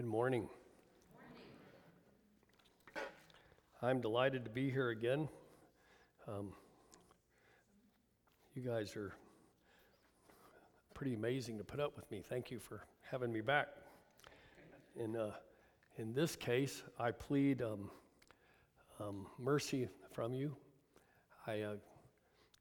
Good 0.00 0.08
morning. 0.08 0.48
I'm 3.82 4.00
delighted 4.00 4.44
to 4.44 4.50
be 4.50 4.70
here 4.70 4.88
again. 4.88 5.28
Um, 6.26 6.54
you 8.54 8.62
guys 8.62 8.96
are 8.96 9.12
pretty 10.94 11.12
amazing 11.12 11.58
to 11.58 11.64
put 11.64 11.80
up 11.80 11.96
with 11.96 12.10
me. 12.10 12.22
Thank 12.26 12.50
you 12.50 12.58
for 12.58 12.82
having 13.10 13.30
me 13.30 13.42
back. 13.42 13.68
In, 14.96 15.16
uh, 15.16 15.32
in 15.98 16.14
this 16.14 16.34
case, 16.34 16.82
I 16.98 17.10
plead 17.10 17.60
um, 17.60 17.90
um, 19.00 19.26
mercy 19.38 19.86
from 20.14 20.32
you. 20.32 20.56
I 21.46 21.60
uh, 21.60 21.74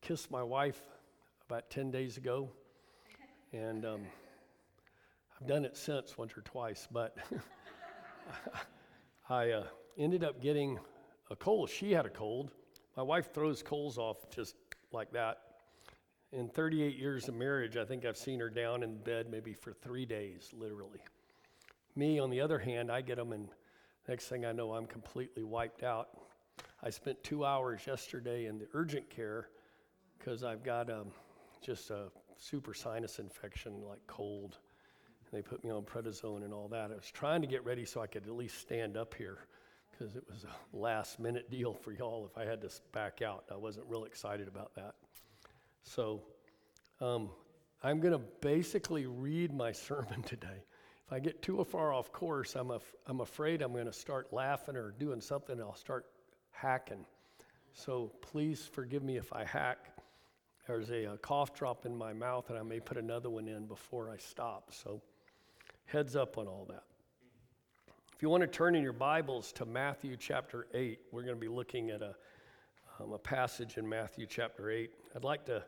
kissed 0.02 0.30
my 0.30 0.44
wife 0.44 0.82
about 1.50 1.70
10 1.70 1.90
days 1.90 2.18
ago, 2.18 2.50
and 3.54 3.86
um, 3.86 4.02
I've 5.42 5.48
done 5.48 5.64
it 5.64 5.78
since 5.78 6.18
once 6.18 6.34
or 6.38 6.42
twice, 6.42 6.88
but 6.92 7.16
I 9.30 9.52
uh, 9.52 9.64
ended 9.98 10.24
up 10.24 10.42
getting 10.42 10.78
a 11.32 11.36
cold. 11.36 11.70
She 11.70 11.94
had 11.94 12.06
a 12.06 12.10
cold. 12.10 12.52
My 12.98 13.04
wife 13.04 13.34
throws 13.34 13.64
colds 13.64 13.98
off 13.98 14.30
just 14.30 14.56
like 14.92 15.12
that. 15.14 15.38
In 16.34 16.50
38 16.50 16.98
years 16.98 17.30
of 17.30 17.36
marriage, 17.36 17.78
I 17.78 17.86
think 17.86 18.06
I've 18.06 18.18
seen 18.18 18.40
her 18.42 18.50
down 18.50 18.84
in 18.84 18.98
bed 18.98 19.28
maybe 19.32 19.54
for 19.54 19.72
three 19.72 20.06
days, 20.06 20.50
literally. 20.54 21.00
Me, 21.96 22.20
on 22.20 22.30
the 22.30 22.42
other 22.42 22.60
hand, 22.60 22.92
I 22.92 23.02
get 23.02 23.16
them, 23.16 23.32
and 23.32 23.48
next 24.10 24.28
thing 24.28 24.46
I 24.46 24.52
know, 24.52 24.74
I'm 24.74 24.88
completely 24.88 25.44
wiped 25.44 25.84
out. 25.84 26.10
I 26.84 26.90
spent 26.90 27.24
two 27.24 27.46
hours 27.46 27.88
yesterday 27.88 28.48
in 28.48 28.58
the 28.58 28.68
urgent 28.74 29.10
care 29.10 29.48
because 30.18 30.44
I've 30.44 30.64
got 30.64 30.90
um, 30.90 31.08
just 31.62 31.92
a 31.92 32.10
super 32.38 32.74
sinus 32.74 33.20
infection, 33.20 33.82
like 33.88 34.06
cold. 34.06 34.58
They 35.32 35.42
put 35.42 35.64
me 35.64 35.70
on 35.70 35.84
prednisone 35.84 36.44
and 36.44 36.54
all 36.54 36.68
that. 36.70 36.92
I 36.92 36.96
was 36.96 37.12
trying 37.12 37.42
to 37.42 37.48
get 37.48 37.64
ready 37.64 37.86
so 37.86 38.02
I 38.02 38.08
could 38.08 38.24
at 38.26 38.36
least 38.36 38.60
stand 38.60 38.98
up 38.98 39.14
here 39.14 39.40
because 39.92 40.16
it 40.16 40.24
was 40.30 40.46
a 40.46 40.78
last 40.78 41.20
minute 41.20 41.52
deal 41.52 41.74
for 41.74 41.92
y'all 41.92 42.26
if 42.26 42.38
I 42.38 42.46
had 42.46 42.62
to 42.62 42.70
back 42.94 43.22
out. 43.22 43.44
I 43.52 43.58
wasn't 43.58 43.86
real 43.88 44.06
excited 44.06 44.48
about 44.48 44.74
that. 44.76 44.96
So 45.84 46.22
um, 47.02 47.30
I'm 47.84 48.00
going 48.00 48.14
to 48.14 48.22
basically 48.42 49.06
read 49.06 49.54
my 49.54 49.72
sermon 49.74 50.24
today. 50.24 50.64
If 51.06 51.14
I 51.14 51.20
get 51.20 51.42
too 51.42 51.64
far 51.64 51.94
off 51.94 52.12
course, 52.12 52.56
I'm, 52.56 52.72
af- 52.72 52.96
I'm 53.08 53.22
afraid 53.22 53.62
I'm 53.62 53.74
going 53.74 53.86
to 53.86 53.94
start 53.94 54.32
laughing 54.32 54.76
or 54.76 54.92
doing 54.92 55.22
something 55.22 55.60
I'll 55.60 55.76
start 55.76 56.06
hacking. 56.52 57.06
So 57.74 58.12
please 58.22 58.70
forgive 58.72 59.04
me 59.04 59.18
if 59.18 59.32
I 59.34 59.44
hack. 59.44 59.78
There's 60.68 60.92
a, 60.92 61.06
a 61.06 61.18
cough 61.18 61.56
drop 61.56 61.86
in 61.86 61.96
my 61.96 62.14
mouth, 62.14 62.50
and 62.50 62.60
I 62.60 62.62
may 62.62 62.80
put 62.80 62.98
another 62.98 63.30
one 63.30 63.48
in 63.48 63.66
before 63.66 64.12
I 64.12 64.18
stop. 64.18 64.72
So 64.72 65.02
heads 65.92 66.16
up 66.16 66.38
on 66.38 66.48
all 66.48 66.66
that. 66.70 66.84
If 68.16 68.22
you 68.22 68.30
want 68.30 68.42
to 68.42 68.48
turn 68.48 68.76
in 68.76 68.84
your 68.84 68.94
Bibles 68.94 69.52
to 69.54 69.66
Matthew 69.66 70.18
chapter 70.18 70.68
8, 70.74 71.00
we're 71.12 71.24
going 71.24 71.36
to 71.36 71.40
be 71.40 71.48
looking 71.48 71.90
at 71.90 72.02
a, 72.02 72.16
um, 73.00 73.14
a 73.14 73.18
passage 73.18 73.78
in 73.78 73.90
Matthew 73.90 74.28
chapter 74.28 74.70
8. 74.70 74.92
I'd 75.16 75.24
like 75.24 75.46
to 75.46 75.64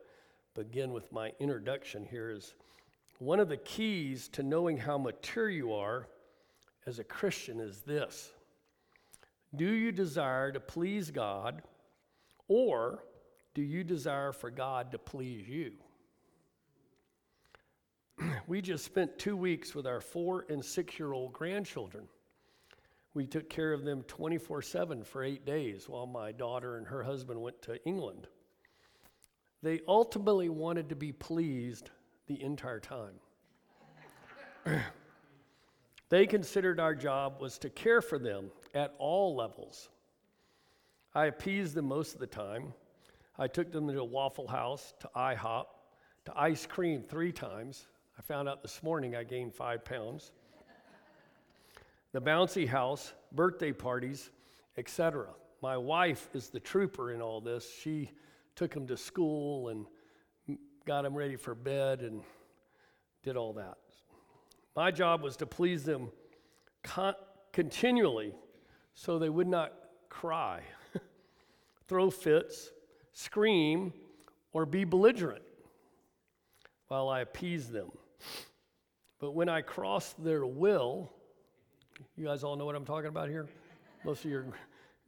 begin 0.53 0.93
with 0.93 1.11
my 1.11 1.31
introduction 1.39 2.05
here 2.05 2.29
is 2.29 2.53
one 3.17 3.39
of 3.39 3.49
the 3.49 3.57
keys 3.57 4.27
to 4.29 4.43
knowing 4.43 4.77
how 4.77 4.97
mature 4.97 5.49
you 5.49 5.73
are 5.73 6.07
as 6.85 6.99
a 6.99 7.03
Christian 7.03 7.59
is 7.59 7.81
this. 7.81 8.31
Do 9.55 9.65
you 9.65 9.91
desire 9.91 10.51
to 10.51 10.59
please 10.59 11.09
God 11.09 11.63
or 12.47 13.03
do 13.55 13.63
you 13.63 13.83
desire 13.83 14.33
for 14.33 14.51
God 14.51 14.91
to 14.91 14.99
please 14.99 15.47
you? 15.47 15.73
We 18.51 18.61
just 18.61 18.83
spent 18.83 19.17
two 19.17 19.37
weeks 19.37 19.73
with 19.73 19.87
our 19.87 20.01
four 20.01 20.45
and 20.49 20.63
six 20.63 20.99
year 20.99 21.13
old 21.13 21.31
grandchildren. 21.31 22.03
We 23.13 23.25
took 23.25 23.49
care 23.49 23.71
of 23.71 23.85
them 23.85 24.03
24 24.09 24.61
7 24.61 25.05
for 25.05 25.23
eight 25.23 25.45
days 25.45 25.87
while 25.87 26.05
my 26.05 26.33
daughter 26.33 26.75
and 26.75 26.85
her 26.85 27.01
husband 27.01 27.41
went 27.41 27.61
to 27.61 27.81
England. 27.85 28.27
They 29.63 29.79
ultimately 29.87 30.49
wanted 30.49 30.89
to 30.89 30.97
be 30.97 31.13
pleased 31.13 31.91
the 32.27 32.43
entire 32.43 32.81
time. 32.81 33.13
they 36.09 36.27
considered 36.27 36.77
our 36.77 36.93
job 36.93 37.39
was 37.39 37.57
to 37.59 37.69
care 37.69 38.01
for 38.01 38.19
them 38.19 38.51
at 38.75 38.95
all 38.97 39.33
levels. 39.33 39.87
I 41.15 41.27
appeased 41.27 41.73
them 41.73 41.85
most 41.85 42.15
of 42.15 42.19
the 42.19 42.27
time. 42.27 42.73
I 43.39 43.47
took 43.47 43.71
them 43.71 43.87
to 43.87 44.03
Waffle 44.03 44.49
House, 44.49 44.93
to 44.99 45.09
IHOP, 45.15 45.67
to 46.25 46.33
ice 46.35 46.65
cream 46.65 47.01
three 47.01 47.31
times. 47.31 47.87
I 48.21 48.23
found 48.23 48.47
out 48.47 48.61
this 48.61 48.83
morning 48.83 49.15
I 49.15 49.23
gained 49.23 49.51
five 49.51 49.83
pounds 49.83 50.31
the 52.11 52.21
bouncy 52.21 52.67
house, 52.67 53.13
birthday 53.31 53.71
parties, 53.71 54.29
etc. 54.77 55.29
My 55.63 55.75
wife 55.75 56.29
is 56.35 56.49
the 56.49 56.59
trooper 56.59 57.13
in 57.13 57.19
all 57.19 57.41
this. 57.41 57.67
She 57.81 58.11
took 58.55 58.75
him 58.75 58.85
to 58.87 58.95
school 58.95 59.69
and 59.69 59.87
got 60.85 61.03
him 61.03 61.15
ready 61.15 61.35
for 61.35 61.55
bed 61.55 62.01
and 62.01 62.21
did 63.23 63.37
all 63.37 63.53
that. 63.53 63.79
My 64.75 64.91
job 64.91 65.23
was 65.23 65.35
to 65.37 65.47
please 65.47 65.83
them 65.83 66.11
con- 66.83 67.15
continually 67.53 68.35
so 68.93 69.17
they 69.17 69.29
would 69.29 69.47
not 69.47 69.73
cry, 70.09 70.61
throw 71.87 72.11
fits, 72.11 72.69
scream, 73.13 73.91
or 74.53 74.67
be 74.67 74.83
belligerent 74.83 75.41
while 76.87 77.09
I 77.09 77.21
appeased 77.21 77.71
them. 77.71 77.89
But 79.19 79.31
when 79.31 79.49
I 79.49 79.61
crossed 79.61 80.23
their 80.23 80.45
will, 80.45 81.11
you 82.17 82.25
guys 82.25 82.43
all 82.43 82.55
know 82.55 82.65
what 82.65 82.75
I'm 82.75 82.85
talking 82.85 83.09
about 83.09 83.29
here? 83.29 83.47
Most 84.03 84.25
of 84.25 84.31
you 84.31 84.51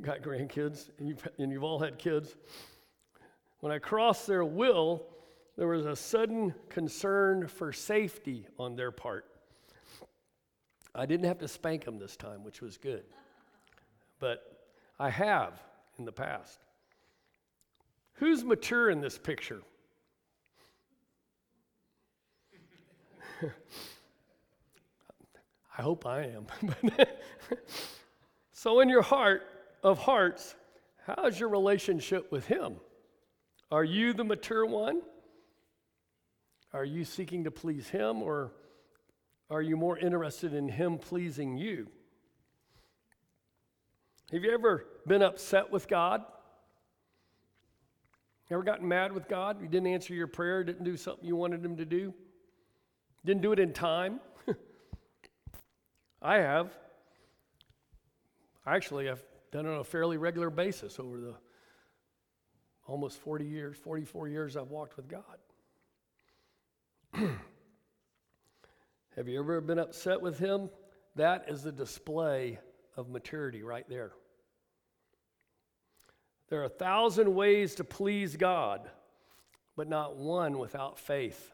got 0.01 0.22
grandkids, 0.22 0.90
and 1.00 1.07
you've, 1.07 1.28
and 1.40 1.51
you've 1.51 1.63
all 1.63 1.79
had 1.79 1.97
kids. 1.97 2.35
When 3.59 3.72
I 3.72 3.79
crossed 3.79 4.28
their 4.28 4.46
will, 4.46 5.06
there 5.57 5.68
was 5.68 5.85
a 5.85 5.96
sudden 5.96 6.53
concern 6.69 7.47
for 7.47 7.72
safety 7.72 8.47
on 8.59 8.75
their 8.75 8.91
part. 8.91 9.25
I 10.95 11.06
didn't 11.06 11.25
have 11.25 11.40
to 11.40 11.47
spank 11.47 11.85
them 11.85 11.97
this 11.97 12.16
time, 12.16 12.44
which 12.44 12.62
was 12.62 12.78
good. 12.78 13.03
But 14.19 14.44
I 15.00 15.09
have 15.09 15.59
in 15.97 16.06
the 16.06 16.12
past. 16.12 16.59
Who's 18.16 18.44
mature 18.44 18.90
in 18.90 19.01
this 19.01 19.18
picture? 19.18 19.62
I 25.77 25.81
hope 25.81 26.05
I 26.05 26.23
am. 26.23 26.47
so, 28.51 28.79
in 28.79 28.89
your 28.89 29.01
heart 29.01 29.43
of 29.83 29.99
hearts, 29.99 30.55
how's 31.05 31.39
your 31.39 31.49
relationship 31.49 32.31
with 32.31 32.45
Him? 32.45 32.75
Are 33.71 33.83
you 33.83 34.13
the 34.13 34.23
mature 34.23 34.65
one? 34.65 35.01
Are 36.73 36.85
you 36.85 37.05
seeking 37.05 37.43
to 37.43 37.51
please 37.51 37.89
Him, 37.89 38.21
or 38.21 38.51
are 39.49 39.61
you 39.61 39.77
more 39.77 39.97
interested 39.97 40.53
in 40.53 40.67
Him 40.67 40.97
pleasing 40.97 41.57
you? 41.57 41.87
Have 44.31 44.43
you 44.43 44.51
ever 44.51 44.85
been 45.05 45.21
upset 45.21 45.71
with 45.71 45.87
God? 45.87 46.23
Ever 48.49 48.63
gotten 48.63 48.87
mad 48.87 49.11
with 49.11 49.27
God? 49.27 49.61
You 49.61 49.67
didn't 49.67 49.87
answer 49.87 50.13
your 50.13 50.27
prayer, 50.27 50.63
didn't 50.63 50.83
do 50.83 50.97
something 50.97 51.25
you 51.25 51.35
wanted 51.35 51.65
Him 51.65 51.77
to 51.77 51.85
do, 51.85 52.13
didn't 53.25 53.41
do 53.41 53.51
it 53.51 53.59
in 53.59 53.73
time? 53.73 54.19
I 56.22 56.38
have. 56.38 56.72
Actually, 58.66 59.09
I've 59.09 59.23
done 59.51 59.66
it 59.66 59.69
on 59.69 59.79
a 59.79 59.84
fairly 59.84 60.17
regular 60.17 60.50
basis 60.50 61.00
over 61.00 61.19
the 61.19 61.35
almost 62.88 63.17
40 63.19 63.45
years, 63.45 63.78
44 63.78 64.28
years 64.28 64.57
I've 64.57 64.72
walked 64.72 64.97
with 64.97 65.07
God. 65.07 65.23
have 69.16 69.28
you 69.28 69.39
ever 69.39 69.62
been 69.62 69.79
upset 69.79 70.22
with 70.22 70.39
Him? 70.39 70.69
That 71.16 71.45
is 71.47 71.63
the 71.63 71.72
display 71.72 72.59
of 72.97 73.09
maturity 73.09 73.63
right 73.63 73.88
there. 73.88 74.12
There 76.50 76.62
are 76.62 76.65
a 76.65 76.69
thousand 76.69 77.33
ways 77.33 77.75
to 77.75 77.83
please 77.83 78.36
God, 78.36 78.89
but 79.75 79.88
not 79.88 80.18
one 80.18 80.59
without 80.59 81.00
faith. 81.00 81.51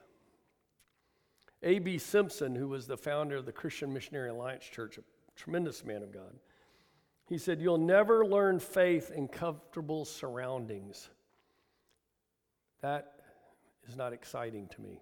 A.B. 1.63 1.97
Simpson, 1.97 2.55
who 2.55 2.69
was 2.69 2.87
the 2.87 2.97
founder 2.97 3.35
of 3.35 3.45
the 3.45 3.51
Christian 3.51 3.91
Missionary 3.93 4.29
Alliance 4.29 4.65
Church, 4.65 4.97
a 4.97 5.01
tremendous 5.35 5.83
man 5.83 6.03
of 6.03 6.11
God, 6.11 6.33
he 7.27 7.37
said, 7.37 7.61
You'll 7.61 7.77
never 7.77 8.25
learn 8.25 8.59
faith 8.59 9.11
in 9.11 9.27
comfortable 9.27 10.05
surroundings. 10.05 11.09
That 12.81 13.13
is 13.87 13.95
not 13.95 14.13
exciting 14.13 14.67
to 14.69 14.81
me. 14.81 15.01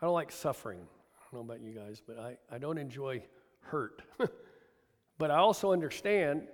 I 0.00 0.06
don't 0.06 0.14
like 0.14 0.32
suffering. 0.32 0.80
I 0.80 1.20
don't 1.32 1.46
know 1.46 1.52
about 1.54 1.64
you 1.64 1.72
guys, 1.72 2.02
but 2.04 2.18
I, 2.18 2.36
I 2.50 2.58
don't 2.58 2.78
enjoy 2.78 3.22
hurt. 3.60 4.02
but 5.18 5.30
I 5.30 5.36
also 5.36 5.72
understand 5.72 6.48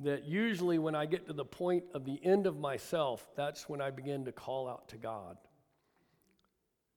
that 0.00 0.24
usually 0.24 0.78
when 0.78 0.94
I 0.94 1.06
get 1.06 1.26
to 1.26 1.32
the 1.32 1.44
point 1.44 1.84
of 1.94 2.04
the 2.04 2.18
end 2.24 2.46
of 2.46 2.58
myself, 2.58 3.26
that's 3.36 3.68
when 3.68 3.80
I 3.80 3.90
begin 3.90 4.24
to 4.24 4.32
call 4.32 4.68
out 4.68 4.88
to 4.88 4.96
God. 4.96 5.36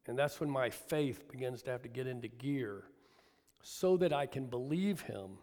And 0.07 0.17
that's 0.17 0.39
when 0.39 0.49
my 0.49 0.69
faith 0.69 1.29
begins 1.29 1.61
to 1.63 1.71
have 1.71 1.81
to 1.83 1.89
get 1.89 2.07
into 2.07 2.27
gear 2.27 2.83
so 3.61 3.95
that 3.97 4.11
I 4.11 4.25
can 4.25 4.47
believe 4.47 5.01
him 5.01 5.37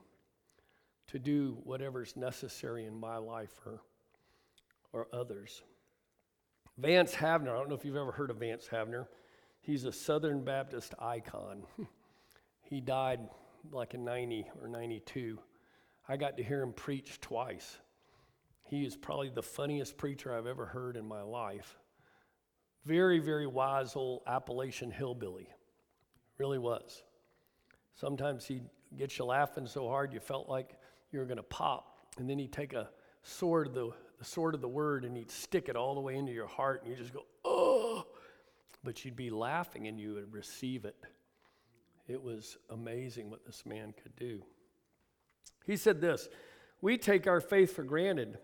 to 1.09 1.19
do 1.19 1.57
whatever's 1.65 2.17
necessary 2.17 2.85
in 2.85 2.99
my 2.99 3.17
life 3.17 3.61
or, 3.65 3.81
or 4.93 5.09
others. 5.13 5.63
Vance 6.79 7.15
Havner, 7.15 7.51
I 7.51 7.59
don't 7.59 7.69
know 7.69 7.75
if 7.75 7.85
you've 7.85 7.97
ever 7.97 8.13
heard 8.13 8.31
of 8.31 8.37
Vance 8.37 8.69
Havner. 8.71 9.07
He's 9.61 9.85
a 9.85 9.93
Southern 9.93 10.45
Baptist 10.45 10.95
icon. 10.99 11.63
he 12.63 12.81
died 12.81 13.21
like 13.73 13.95
in 13.95 14.05
90 14.05 14.47
or 14.61 14.69
92. 14.69 15.39
I 16.09 16.17
got 16.17 16.37
to 16.37 16.43
hear 16.43 16.63
him 16.63 16.73
preach 16.73 17.21
twice. 17.21 17.79
He 18.65 18.85
is 18.85 18.97
probably 18.97 19.31
the 19.31 19.43
funniest 19.43 19.97
preacher 19.97 20.37
I've 20.37 20.47
ever 20.47 20.67
heard 20.67 20.97
in 20.97 21.07
my 21.07 21.23
life. 21.23 21.79
Very, 22.85 23.19
very 23.19 23.47
wise 23.47 23.95
old 23.97 24.23
Appalachian 24.27 24.91
hillbilly. 24.91 25.49
Really 26.39 26.59
was. 26.59 27.03
Sometimes 27.95 28.47
he'd 28.47 28.65
get 28.97 29.19
you 29.19 29.25
laughing 29.27 29.67
so 29.67 29.89
hard 29.89 30.13
you 30.13 30.21
felt 30.21 30.49
like 30.49 30.77
you 31.13 31.19
were 31.19 31.27
going 31.27 31.37
to 31.37 31.43
pop. 31.43 31.99
And 32.19 32.29
then 32.29 32.39
he'd 32.39 32.53
take 32.53 32.73
a 32.73 32.89
sword, 33.23 33.75
the, 33.75 33.91
the 34.19 34.25
sword 34.25 34.55
of 34.55 34.61
the 34.61 34.69
word, 34.69 35.05
and 35.05 35.17
he'd 35.17 35.31
stick 35.31 35.69
it 35.69 35.77
all 35.77 35.95
the 35.95 36.01
way 36.01 36.17
into 36.17 36.33
your 36.33 36.47
heart, 36.47 36.83
and 36.83 36.91
you 36.91 36.97
just 36.97 37.13
go, 37.13 37.25
oh. 37.45 38.07
But 38.83 39.05
you'd 39.05 39.17
be 39.17 39.31
laughing 39.31 39.87
and 39.89 40.01
you 40.01 40.15
would 40.15 40.33
receive 40.33 40.87
it. 40.87 40.97
It 42.09 42.23
was 42.23 42.57
amazing 42.71 43.31
what 43.31 43.45
this 43.45 43.65
man 43.67 43.93
could 44.03 44.17
do. 44.17 44.43
He 45.67 45.77
said 45.77 46.01
this 46.01 46.29
We 46.81 46.97
take 46.97 47.27
our 47.27 47.41
faith 47.41 47.77
for 47.77 47.85
granted, 47.85 48.39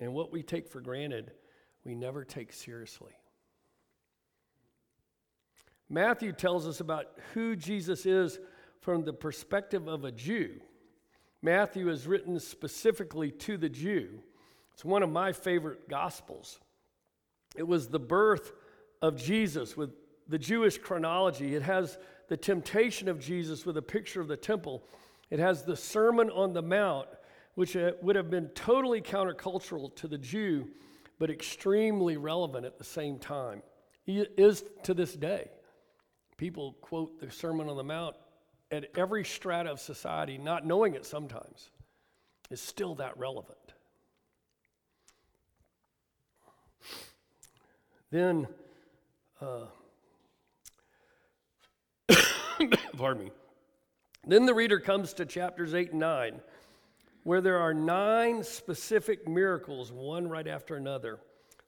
and 0.00 0.14
what 0.14 0.32
we 0.32 0.42
take 0.42 0.66
for 0.66 0.80
granted, 0.80 1.32
we 1.84 1.94
never 1.94 2.24
take 2.24 2.52
seriously. 2.52 3.12
Matthew 5.88 6.32
tells 6.32 6.66
us 6.66 6.80
about 6.80 7.06
who 7.34 7.54
Jesus 7.56 8.06
is 8.06 8.38
from 8.80 9.04
the 9.04 9.12
perspective 9.12 9.88
of 9.88 10.04
a 10.04 10.12
Jew. 10.12 10.60
Matthew 11.42 11.88
is 11.88 12.06
written 12.06 12.38
specifically 12.38 13.30
to 13.32 13.56
the 13.56 13.68
Jew. 13.68 14.20
It's 14.72 14.84
one 14.84 15.02
of 15.02 15.10
my 15.10 15.32
favorite 15.32 15.88
gospels. 15.88 16.60
It 17.56 17.66
was 17.66 17.88
the 17.88 17.98
birth 17.98 18.52
of 19.02 19.16
Jesus 19.16 19.76
with 19.76 19.90
the 20.28 20.38
Jewish 20.38 20.78
chronology. 20.78 21.54
It 21.54 21.62
has 21.62 21.98
the 22.28 22.36
temptation 22.36 23.08
of 23.08 23.20
Jesus 23.20 23.66
with 23.66 23.76
a 23.76 23.82
picture 23.82 24.20
of 24.20 24.28
the 24.28 24.36
temple. 24.36 24.82
It 25.30 25.38
has 25.38 25.64
the 25.64 25.76
Sermon 25.76 26.30
on 26.30 26.52
the 26.52 26.62
Mount, 26.62 27.08
which 27.54 27.76
uh, 27.76 27.92
would 28.00 28.16
have 28.16 28.30
been 28.30 28.48
totally 28.50 29.00
countercultural 29.00 29.94
to 29.96 30.08
the 30.08 30.18
Jew, 30.18 30.68
but 31.18 31.30
extremely 31.30 32.16
relevant 32.16 32.64
at 32.64 32.78
the 32.78 32.84
same 32.84 33.18
time. 33.18 33.62
He 34.04 34.26
is 34.36 34.64
to 34.84 34.94
this 34.94 35.14
day. 35.14 35.50
People 36.36 36.74
quote 36.80 37.20
the 37.20 37.30
Sermon 37.30 37.68
on 37.68 37.76
the 37.76 37.84
Mount 37.84 38.16
at 38.70 38.86
every 38.96 39.24
strata 39.24 39.70
of 39.70 39.80
society, 39.80 40.38
not 40.38 40.66
knowing 40.66 40.94
it 40.94 41.04
sometimes, 41.04 41.70
is 42.50 42.60
still 42.60 42.94
that 42.96 43.16
relevant. 43.18 43.58
Then, 48.10 48.46
uh, 49.40 49.66
pardon 52.96 53.24
me. 53.24 53.30
Then 54.26 54.46
the 54.46 54.54
reader 54.54 54.78
comes 54.78 55.14
to 55.14 55.26
chapters 55.26 55.74
8 55.74 55.92
and 55.92 56.00
9, 56.00 56.40
where 57.24 57.40
there 57.40 57.58
are 57.58 57.74
nine 57.74 58.44
specific 58.44 59.26
miracles, 59.26 59.90
one 59.90 60.28
right 60.28 60.46
after 60.46 60.76
another, 60.76 61.20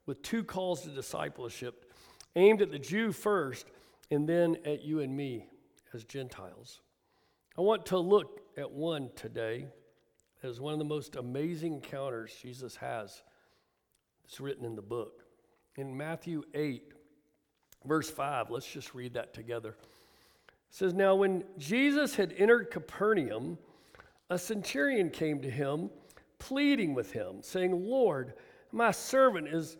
with 0.06 0.22
two 0.22 0.44
calls 0.44 0.82
to 0.82 0.90
discipleship 0.90 1.90
aimed 2.37 2.61
at 2.61 2.70
the 2.70 2.78
Jew 2.78 3.12
first 3.12 3.66
and 4.14 4.28
then 4.28 4.56
at 4.64 4.82
you 4.82 5.00
and 5.00 5.14
me 5.14 5.46
as 5.93 6.05
Gentiles. 6.05 6.81
I 7.58 7.61
want 7.61 7.87
to 7.87 7.99
look 7.99 8.40
at 8.56 8.70
one 8.70 9.11
today 9.14 9.66
as 10.43 10.61
one 10.61 10.72
of 10.72 10.78
the 10.78 10.84
most 10.84 11.16
amazing 11.16 11.75
encounters 11.75 12.32
Jesus 12.40 12.76
has. 12.76 13.22
It's 14.25 14.40
written 14.40 14.64
in 14.64 14.76
the 14.76 14.82
book. 14.82 15.25
In 15.76 15.96
Matthew 15.96 16.43
8, 16.55 16.93
verse 17.84 18.11
5, 18.11 18.50
let's 18.50 18.70
just 18.70 18.94
read 18.94 19.14
that 19.14 19.34
together. 19.34 19.70
It 19.70 20.55
says, 20.70 20.94
Now 20.94 21.14
when 21.14 21.44
Jesus 21.58 22.14
had 22.14 22.34
entered 22.38 22.70
Capernaum, 22.70 23.58
a 24.31 24.38
centurion 24.38 25.11
came 25.11 25.43
to 25.43 25.50
him, 25.50 25.90
pleading 26.38 26.94
with 26.94 27.12
him, 27.12 27.43
saying, 27.43 27.72
Lord, 27.72 28.34
my 28.72 28.90
servant 28.90 29.49
is 29.49 29.76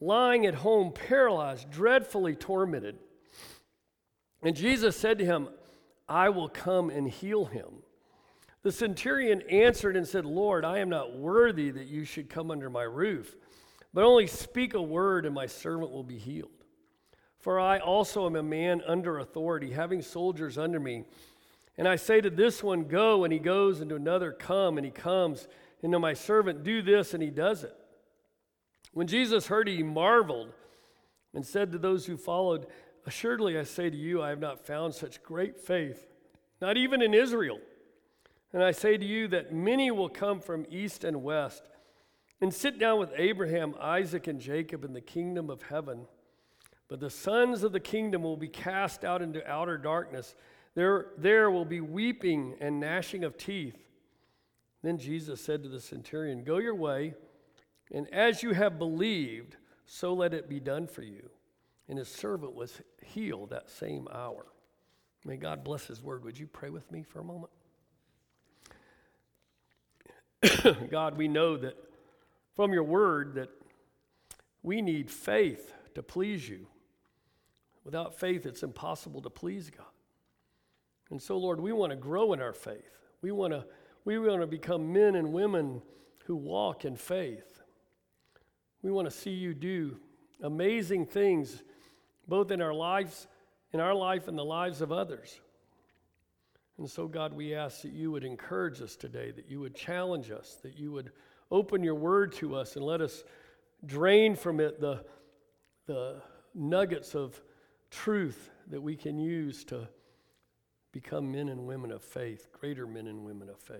lying 0.00 0.46
at 0.46 0.54
home, 0.54 0.92
paralyzed, 0.92 1.70
dreadfully 1.70 2.34
tormented. 2.34 2.98
And 4.44 4.54
Jesus 4.54 4.96
said 4.96 5.18
to 5.18 5.24
him, 5.24 5.48
I 6.08 6.28
will 6.28 6.50
come 6.50 6.90
and 6.90 7.08
heal 7.08 7.46
him. 7.46 7.82
The 8.62 8.72
centurion 8.72 9.42
answered 9.50 9.96
and 9.96 10.06
said, 10.06 10.24
Lord, 10.24 10.64
I 10.64 10.78
am 10.78 10.90
not 10.90 11.16
worthy 11.16 11.70
that 11.70 11.86
you 11.86 12.04
should 12.04 12.28
come 12.28 12.50
under 12.50 12.70
my 12.70 12.82
roof, 12.82 13.34
but 13.92 14.04
only 14.04 14.26
speak 14.26 14.74
a 14.74 14.82
word 14.82 15.26
and 15.26 15.34
my 15.34 15.46
servant 15.46 15.90
will 15.90 16.02
be 16.02 16.18
healed. 16.18 16.50
For 17.38 17.60
I 17.60 17.78
also 17.78 18.26
am 18.26 18.36
a 18.36 18.42
man 18.42 18.82
under 18.86 19.18
authority, 19.18 19.70
having 19.70 20.00
soldiers 20.00 20.56
under 20.56 20.80
me. 20.80 21.04
And 21.76 21.86
I 21.86 21.96
say 21.96 22.20
to 22.20 22.30
this 22.30 22.62
one, 22.62 22.84
Go, 22.84 23.24
and 23.24 23.32
he 23.32 23.38
goes, 23.38 23.80
and 23.80 23.90
to 23.90 23.96
another, 23.96 24.32
Come, 24.32 24.78
and 24.78 24.84
he 24.84 24.90
comes, 24.90 25.46
and 25.82 25.92
to 25.92 25.98
my 25.98 26.14
servant, 26.14 26.64
Do 26.64 26.80
this, 26.80 27.12
and 27.12 27.22
he 27.22 27.30
does 27.30 27.64
it. 27.64 27.76
When 28.92 29.06
Jesus 29.06 29.48
heard 29.48 29.68
it, 29.68 29.76
he 29.76 29.82
marveled 29.82 30.52
and 31.34 31.44
said 31.44 31.72
to 31.72 31.78
those 31.78 32.06
who 32.06 32.16
followed, 32.16 32.66
Assuredly, 33.06 33.58
I 33.58 33.64
say 33.64 33.90
to 33.90 33.96
you, 33.96 34.22
I 34.22 34.30
have 34.30 34.40
not 34.40 34.66
found 34.66 34.94
such 34.94 35.22
great 35.22 35.58
faith, 35.58 36.06
not 36.60 36.76
even 36.76 37.02
in 37.02 37.12
Israel. 37.12 37.58
And 38.52 38.62
I 38.62 38.70
say 38.70 38.96
to 38.96 39.04
you 39.04 39.28
that 39.28 39.52
many 39.52 39.90
will 39.90 40.08
come 40.08 40.40
from 40.40 40.64
east 40.70 41.04
and 41.04 41.22
west 41.22 41.64
and 42.40 42.52
sit 42.54 42.78
down 42.78 42.98
with 42.98 43.12
Abraham, 43.16 43.74
Isaac, 43.80 44.26
and 44.26 44.40
Jacob 44.40 44.84
in 44.84 44.92
the 44.92 45.00
kingdom 45.00 45.50
of 45.50 45.62
heaven. 45.62 46.06
But 46.88 47.00
the 47.00 47.10
sons 47.10 47.62
of 47.62 47.72
the 47.72 47.80
kingdom 47.80 48.22
will 48.22 48.36
be 48.36 48.48
cast 48.48 49.04
out 49.04 49.22
into 49.22 49.46
outer 49.50 49.76
darkness. 49.76 50.34
There, 50.74 51.06
there 51.18 51.50
will 51.50 51.64
be 51.64 51.80
weeping 51.80 52.54
and 52.60 52.80
gnashing 52.80 53.24
of 53.24 53.36
teeth. 53.36 53.76
Then 54.82 54.98
Jesus 54.98 55.40
said 55.40 55.62
to 55.62 55.68
the 55.68 55.80
centurion, 55.80 56.44
Go 56.44 56.58
your 56.58 56.74
way, 56.74 57.14
and 57.92 58.12
as 58.12 58.42
you 58.42 58.52
have 58.52 58.78
believed, 58.78 59.56
so 59.86 60.14
let 60.14 60.34
it 60.34 60.48
be 60.48 60.60
done 60.60 60.86
for 60.86 61.02
you 61.02 61.30
and 61.88 61.98
his 61.98 62.08
servant 62.08 62.54
was 62.54 62.80
healed 63.04 63.50
that 63.50 63.70
same 63.70 64.08
hour. 64.12 64.46
May 65.24 65.36
God 65.36 65.64
bless 65.64 65.86
his 65.86 66.02
word. 66.02 66.24
Would 66.24 66.38
you 66.38 66.46
pray 66.46 66.70
with 66.70 66.90
me 66.90 67.02
for 67.02 67.20
a 67.20 67.24
moment? 67.24 67.52
God, 70.90 71.16
we 71.16 71.28
know 71.28 71.56
that 71.56 71.76
from 72.54 72.72
your 72.72 72.84
word 72.84 73.34
that 73.34 73.50
we 74.62 74.82
need 74.82 75.10
faith 75.10 75.72
to 75.94 76.02
please 76.02 76.48
you. 76.48 76.66
Without 77.84 78.18
faith, 78.18 78.46
it's 78.46 78.62
impossible 78.62 79.20
to 79.22 79.30
please 79.30 79.70
God. 79.70 79.86
And 81.10 81.20
so, 81.20 81.36
Lord, 81.36 81.60
we 81.60 81.72
want 81.72 81.90
to 81.90 81.96
grow 81.96 82.32
in 82.32 82.40
our 82.40 82.54
faith. 82.54 82.98
We 83.20 83.30
want 83.30 83.52
to, 83.52 83.66
we 84.04 84.18
want 84.18 84.40
to 84.40 84.46
become 84.46 84.92
men 84.92 85.16
and 85.16 85.32
women 85.32 85.82
who 86.26 86.36
walk 86.36 86.84
in 86.84 86.96
faith. 86.96 87.62
We 88.82 88.90
want 88.90 89.06
to 89.06 89.10
see 89.10 89.30
you 89.30 89.54
do 89.54 89.98
amazing 90.42 91.06
things 91.06 91.62
both 92.28 92.50
in 92.50 92.60
our 92.60 92.74
lives, 92.74 93.26
in 93.72 93.80
our 93.80 93.94
life 93.94 94.28
and 94.28 94.38
the 94.38 94.44
lives 94.44 94.80
of 94.80 94.92
others. 94.92 95.40
And 96.78 96.90
so, 96.90 97.06
God, 97.06 97.32
we 97.32 97.54
ask 97.54 97.82
that 97.82 97.92
you 97.92 98.10
would 98.10 98.24
encourage 98.24 98.80
us 98.80 98.96
today, 98.96 99.30
that 99.30 99.48
you 99.48 99.60
would 99.60 99.74
challenge 99.74 100.30
us, 100.30 100.58
that 100.62 100.76
you 100.76 100.90
would 100.92 101.12
open 101.50 101.84
your 101.84 101.94
word 101.94 102.32
to 102.32 102.56
us 102.56 102.76
and 102.76 102.84
let 102.84 103.00
us 103.00 103.24
drain 103.86 104.34
from 104.34 104.60
it 104.60 104.80
the, 104.80 105.04
the 105.86 106.20
nuggets 106.54 107.14
of 107.14 107.40
truth 107.90 108.50
that 108.68 108.80
we 108.80 108.96
can 108.96 109.18
use 109.18 109.64
to 109.64 109.88
become 110.90 111.30
men 111.30 111.48
and 111.48 111.66
women 111.66 111.92
of 111.92 112.02
faith, 112.02 112.48
greater 112.52 112.86
men 112.86 113.06
and 113.06 113.24
women 113.24 113.48
of 113.48 113.58
faith. 113.58 113.78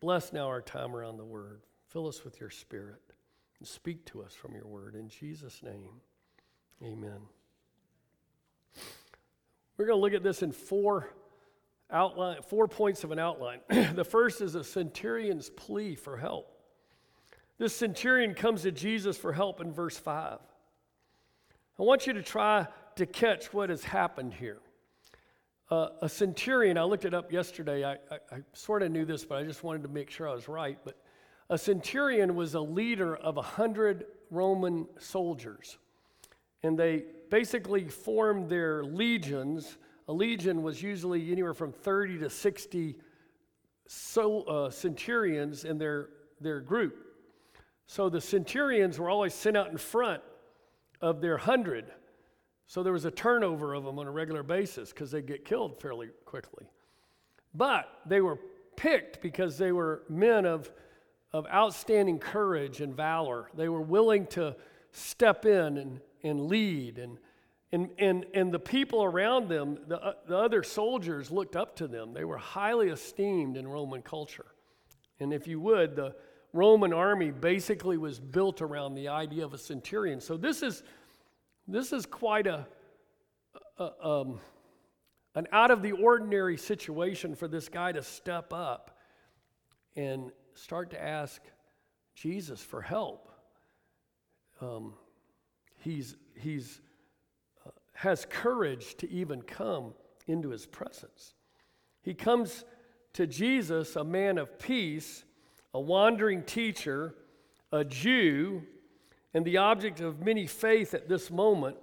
Bless 0.00 0.32
now 0.32 0.46
our 0.46 0.62
time 0.62 0.94
around 0.94 1.16
the 1.16 1.24
word. 1.24 1.62
Fill 1.86 2.06
us 2.06 2.24
with 2.24 2.40
your 2.40 2.50
spirit 2.50 3.00
and 3.58 3.66
speak 3.66 4.04
to 4.06 4.22
us 4.22 4.34
from 4.34 4.54
your 4.54 4.66
word. 4.66 4.94
In 4.94 5.08
Jesus' 5.08 5.62
name. 5.62 6.00
Amen. 6.82 7.20
We're 9.76 9.86
going 9.86 9.98
to 9.98 10.02
look 10.02 10.14
at 10.14 10.22
this 10.22 10.42
in 10.42 10.52
four 10.52 11.08
outline, 11.90 12.42
four 12.42 12.68
points 12.68 13.04
of 13.04 13.10
an 13.10 13.18
outline. 13.18 13.60
the 13.68 14.04
first 14.04 14.40
is 14.40 14.54
a 14.54 14.62
centurion's 14.62 15.50
plea 15.50 15.94
for 15.94 16.16
help. 16.16 16.54
This 17.58 17.74
centurion 17.74 18.34
comes 18.34 18.62
to 18.62 18.72
Jesus 18.72 19.18
for 19.18 19.32
help 19.32 19.60
in 19.60 19.72
verse 19.72 19.98
5. 19.98 20.38
I 21.78 21.82
want 21.82 22.06
you 22.06 22.12
to 22.12 22.22
try 22.22 22.66
to 22.96 23.06
catch 23.06 23.52
what 23.52 23.70
has 23.70 23.82
happened 23.82 24.34
here. 24.34 24.58
Uh, 25.70 25.88
a 26.00 26.08
centurion, 26.08 26.78
I 26.78 26.84
looked 26.84 27.04
it 27.04 27.14
up 27.14 27.32
yesterday. 27.32 27.84
I, 27.84 27.92
I, 27.92 28.18
I 28.32 28.38
sort 28.52 28.82
of 28.82 28.90
knew 28.90 29.04
this, 29.04 29.24
but 29.24 29.38
I 29.38 29.44
just 29.44 29.62
wanted 29.62 29.82
to 29.82 29.88
make 29.88 30.10
sure 30.10 30.28
I 30.28 30.34
was 30.34 30.48
right. 30.48 30.78
But 30.84 30.96
a 31.50 31.58
centurion 31.58 32.36
was 32.36 32.54
a 32.54 32.60
leader 32.60 33.16
of 33.16 33.36
a 33.36 33.42
hundred 33.42 34.06
Roman 34.30 34.86
soldiers 34.98 35.78
and 36.62 36.78
they 36.78 37.04
basically 37.30 37.88
formed 37.88 38.48
their 38.48 38.84
legions 38.84 39.76
a 40.08 40.12
legion 40.12 40.62
was 40.62 40.82
usually 40.82 41.30
anywhere 41.30 41.52
from 41.52 41.70
30 41.70 42.18
to 42.20 42.30
60 42.30 42.96
so, 43.86 44.42
uh, 44.42 44.70
centurions 44.70 45.64
in 45.64 45.78
their, 45.78 46.08
their 46.40 46.60
group. 46.60 46.96
So 47.86 48.08
the 48.08 48.20
centurions 48.20 48.98
were 48.98 49.10
always 49.10 49.34
sent 49.34 49.56
out 49.56 49.70
in 49.70 49.76
front 49.76 50.22
of 51.00 51.20
their 51.20 51.36
hundred. 51.36 51.86
So 52.66 52.82
there 52.82 52.92
was 52.92 53.04
a 53.04 53.10
turnover 53.10 53.74
of 53.74 53.84
them 53.84 53.98
on 53.98 54.06
a 54.06 54.10
regular 54.10 54.42
basis 54.42 54.90
because 54.90 55.10
they 55.10 55.22
get 55.22 55.44
killed 55.44 55.80
fairly 55.80 56.08
quickly. 56.24 56.66
But 57.54 57.88
they 58.06 58.20
were 58.20 58.38
picked 58.76 59.20
because 59.20 59.58
they 59.58 59.72
were 59.72 60.02
men 60.08 60.46
of, 60.46 60.70
of 61.32 61.46
outstanding 61.46 62.18
courage 62.18 62.80
and 62.80 62.94
valor. 62.94 63.50
They 63.54 63.68
were 63.68 63.82
willing 63.82 64.26
to 64.28 64.56
step 64.92 65.44
in 65.44 65.78
and, 65.78 66.00
and 66.22 66.46
lead. 66.46 66.98
And, 66.98 67.18
and, 67.72 67.90
and, 67.98 68.26
and 68.34 68.52
the 68.52 68.58
people 68.58 69.02
around 69.04 69.48
them, 69.48 69.78
the, 69.86 70.00
uh, 70.00 70.12
the 70.26 70.36
other 70.36 70.62
soldiers, 70.62 71.30
looked 71.30 71.56
up 71.56 71.76
to 71.76 71.88
them. 71.88 72.12
They 72.12 72.24
were 72.24 72.38
highly 72.38 72.88
esteemed 72.88 73.56
in 73.56 73.66
Roman 73.66 74.02
culture. 74.02 74.46
And 75.20 75.32
if 75.32 75.46
you 75.46 75.60
would, 75.60 75.96
the 75.96 76.14
Roman 76.52 76.92
army 76.92 77.30
basically 77.30 77.98
was 77.98 78.18
built 78.18 78.62
around 78.62 78.94
the 78.94 79.08
idea 79.08 79.44
of 79.44 79.54
a 79.54 79.58
centurion. 79.58 80.20
So 80.20 80.36
this 80.36 80.62
is, 80.62 80.82
this 81.66 81.92
is 81.92 82.06
quite 82.06 82.46
a, 82.46 82.66
a 83.78 83.92
um, 84.02 84.40
an 85.38 85.46
out 85.52 85.70
of 85.70 85.82
the 85.82 85.92
ordinary 85.92 86.56
situation 86.56 87.36
for 87.36 87.46
this 87.46 87.68
guy 87.68 87.92
to 87.92 88.02
step 88.02 88.52
up 88.52 88.98
and 89.94 90.32
start 90.54 90.90
to 90.90 91.00
ask 91.00 91.40
Jesus 92.16 92.60
for 92.60 92.82
help. 92.82 93.30
Um, 94.60 94.94
he's, 95.78 96.16
he's 96.34 96.80
uh, 97.66 97.70
has 97.94 98.26
courage 98.28 98.96
to 98.96 99.10
even 99.10 99.42
come 99.42 99.94
into 100.26 100.50
his 100.50 100.66
presence. 100.66 101.34
He 102.02 102.14
comes 102.14 102.64
to 103.14 103.26
Jesus, 103.26 103.96
a 103.96 104.04
man 104.04 104.38
of 104.38 104.58
peace, 104.58 105.24
a 105.74 105.80
wandering 105.80 106.42
teacher, 106.42 107.14
a 107.72 107.84
Jew, 107.84 108.62
and 109.34 109.44
the 109.44 109.58
object 109.58 110.00
of 110.00 110.20
many 110.24 110.46
faith 110.46 110.94
at 110.94 111.08
this 111.08 111.30
moment. 111.30 111.76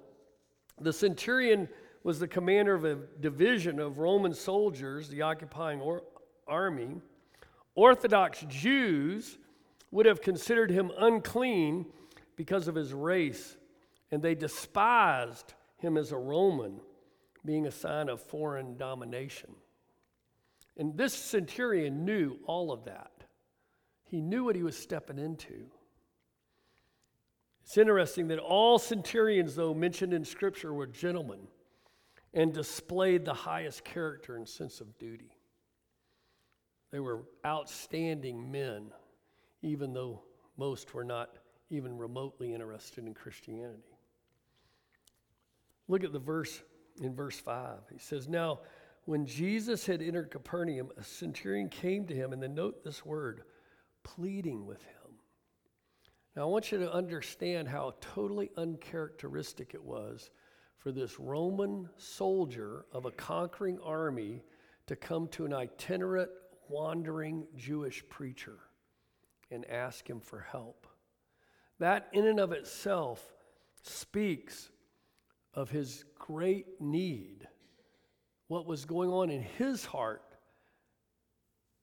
The 0.80 0.94
centurion 0.94 1.70
was 2.04 2.20
the 2.20 2.28
commander 2.28 2.74
of 2.74 2.86
a 2.86 2.96
division 3.20 3.80
of 3.80 3.98
Roman 3.98 4.34
soldiers, 4.34 5.10
the 5.10 5.22
occupying 5.24 5.82
or- 5.82 6.04
army. 6.48 7.02
Orthodox 7.76 8.46
Jews 8.48 9.38
would 9.92 10.06
have 10.06 10.22
considered 10.22 10.70
him 10.70 10.92
unclean 10.98 11.86
because 12.36 12.68
of 12.68 12.76
his 12.76 12.94
race, 12.94 13.58
and 14.12 14.22
they 14.22 14.36
despised 14.36 15.54
him 15.78 15.98
as 15.98 16.12
a 16.12 16.18
Roman, 16.18 16.80
being 17.44 17.66
a 17.66 17.72
sign 17.72 18.10
of 18.10 18.22
foreign 18.22 18.78
domination. 18.78 19.52
And 20.78 20.98
this 20.98 21.14
centurion 21.14 22.06
knew 22.06 22.38
all 22.46 22.72
of 22.72 22.86
that. 22.86 23.12
He 24.04 24.22
knew 24.22 24.44
what 24.46 24.56
he 24.56 24.64
was 24.64 24.78
stepping 24.78 25.18
into. 25.18 25.68
It's 27.64 27.78
interesting 27.78 28.28
that 28.28 28.40
all 28.40 28.78
centurions, 28.78 29.56
though 29.56 29.74
mentioned 29.74 30.14
in 30.14 30.24
Scripture, 30.24 30.74
were 30.74 30.86
gentlemen 30.86 31.48
and 32.34 32.54
displayed 32.54 33.26
the 33.26 33.34
highest 33.34 33.84
character 33.84 34.36
and 34.36 34.48
sense 34.48 34.82
of 34.82 34.98
duty. 35.00 35.32
They 36.92 37.00
were 37.00 37.24
outstanding 37.46 38.52
men, 38.52 38.92
even 39.62 39.94
though 39.94 40.22
most 40.58 40.94
were 40.94 41.04
not 41.04 41.38
even 41.70 41.98
remotely 41.98 42.54
interested 42.54 43.06
in 43.06 43.14
Christianity. 43.14 43.95
Look 45.88 46.04
at 46.04 46.14
the 46.14 46.20
verse 46.20 46.62
in 47.02 47.14
verse 47.14 47.40
5. 47.40 47.80
He 47.92 48.00
says, 48.00 48.28
Now, 48.28 48.60
when 49.06 49.26
Jesus 49.26 49.86
had 49.86 50.02
entered 50.02 50.32
Capernaum, 50.32 50.90
a 50.98 51.04
centurion 51.04 51.70
came 51.70 52.08
to 52.08 52.16
him, 52.16 52.34
and 52.34 52.42
then 52.42 52.56
note 52.56 52.84
this 52.84 53.06
word 53.06 53.44
pleading 54.04 54.66
with 54.66 54.82
him. 54.84 54.96
Now, 56.36 56.44
I 56.44 56.46
want 56.46 56.72
you 56.72 56.80
to 56.80 56.94
understand 56.94 57.68
how 57.68 57.94
totally 58.02 58.52
uncharacteristic 58.58 59.74
it 59.74 59.84
was 59.84 60.32
for 60.78 60.92
this 60.92 61.20
Roman 61.20 61.90
soldier 61.98 62.86
of 62.92 63.06
a 63.06 63.12
conquering 63.12 63.80
army 63.84 64.44
to 64.88 64.96
come 64.96 65.28
to 65.30 65.46
an 65.46 65.54
itinerant, 65.54 66.30
wandering 66.68 67.48
Jewish 67.56 68.08
preacher 68.10 68.58
and 69.52 69.70
ask 69.70 70.10
him 70.10 70.20
for 70.20 70.42
help. 70.42 70.88
That, 71.80 72.08
in 72.12 72.26
and 72.26 72.40
of 72.40 72.52
itself, 72.52 73.24
speaks 73.84 74.70
of 75.56 75.70
his 75.70 76.04
great 76.20 76.80
need. 76.80 77.48
What 78.48 78.68
was 78.68 78.86
going 78.86 79.10
on 79.10 79.30
in 79.30 79.42
his 79.42 79.86
heart 79.86 80.22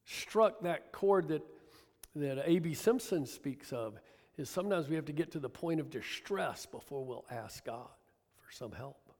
struck 0.04 0.62
that 0.62 0.92
chord 0.92 1.28
that, 1.28 1.42
that 2.14 2.42
A.B. 2.48 2.74
Simpson 2.74 3.26
speaks 3.26 3.72
of 3.72 3.98
is 4.36 4.48
sometimes 4.48 4.88
we 4.88 4.96
have 4.96 5.06
to 5.06 5.12
get 5.12 5.32
to 5.32 5.40
the 5.40 5.48
point 5.48 5.80
of 5.80 5.90
distress 5.90 6.66
before 6.66 7.04
we'll 7.04 7.24
ask 7.30 7.64
God 7.64 7.88
for 8.36 8.52
some 8.52 8.72
help. 8.72 9.10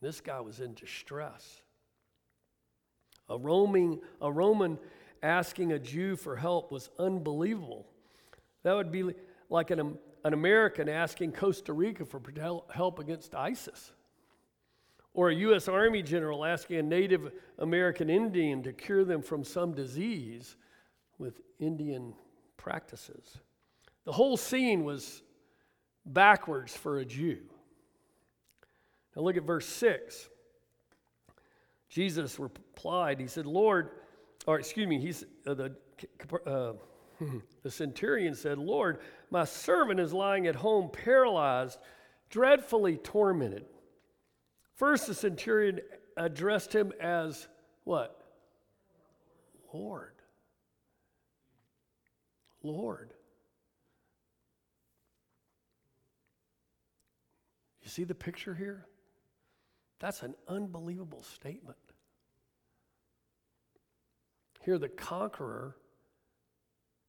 This 0.00 0.20
guy 0.20 0.40
was 0.40 0.60
in 0.60 0.74
distress. 0.74 1.62
A 3.28 3.38
roaming, 3.38 4.00
a 4.20 4.30
Roman 4.30 4.78
asking 5.22 5.72
a 5.72 5.78
Jew 5.78 6.16
for 6.16 6.36
help 6.36 6.70
was 6.70 6.90
unbelievable. 6.98 7.86
That 8.62 8.74
would 8.74 8.92
be 8.92 9.14
like 9.48 9.70
an, 9.70 9.98
an 10.24 10.32
American 10.32 10.88
asking 10.88 11.32
Costa 11.32 11.72
Rica 11.72 12.04
for 12.04 12.20
help 12.74 12.98
against 12.98 13.34
ISIS. 13.34 13.92
Or 15.12 15.28
a 15.28 15.34
U.S. 15.34 15.68
Army 15.68 16.02
general 16.02 16.44
asking 16.44 16.78
a 16.78 16.82
Native 16.82 17.30
American 17.58 18.10
Indian 18.10 18.62
to 18.64 18.72
cure 18.72 19.04
them 19.04 19.22
from 19.22 19.44
some 19.44 19.72
disease 19.72 20.56
with 21.18 21.40
Indian 21.60 22.14
practices. 22.56 23.38
The 24.04 24.12
whole 24.12 24.36
scene 24.36 24.82
was 24.82 25.22
backwards 26.04 26.76
for 26.76 26.98
a 26.98 27.04
Jew. 27.04 27.38
Now 29.14 29.22
look 29.22 29.36
at 29.36 29.44
verse 29.44 29.66
6. 29.66 30.28
Jesus 31.88 32.38
replied, 32.40 33.20
He 33.20 33.28
said, 33.28 33.46
Lord, 33.46 33.90
or 34.46 34.58
excuse 34.58 34.88
me, 34.88 34.98
he's, 34.98 35.24
uh, 35.46 35.54
the, 35.54 35.76
uh, 36.44 36.72
the 37.62 37.70
centurion 37.70 38.34
said, 38.34 38.58
Lord, 38.58 38.98
my 39.30 39.44
servant 39.44 40.00
is 40.00 40.12
lying 40.12 40.46
at 40.46 40.56
home 40.56 40.90
paralyzed, 40.90 41.78
dreadfully 42.30 42.96
tormented. 42.96 43.64
First, 44.74 45.06
the 45.06 45.14
centurion 45.14 45.80
addressed 46.16 46.74
him 46.74 46.92
as 47.00 47.48
what? 47.84 48.20
Lord. 49.72 50.12
Lord. 52.62 53.12
You 57.82 57.90
see 57.90 58.04
the 58.04 58.14
picture 58.14 58.54
here? 58.54 58.86
That's 60.00 60.22
an 60.22 60.34
unbelievable 60.48 61.22
statement. 61.22 61.78
Here, 64.64 64.78
the 64.78 64.88
conqueror 64.88 65.76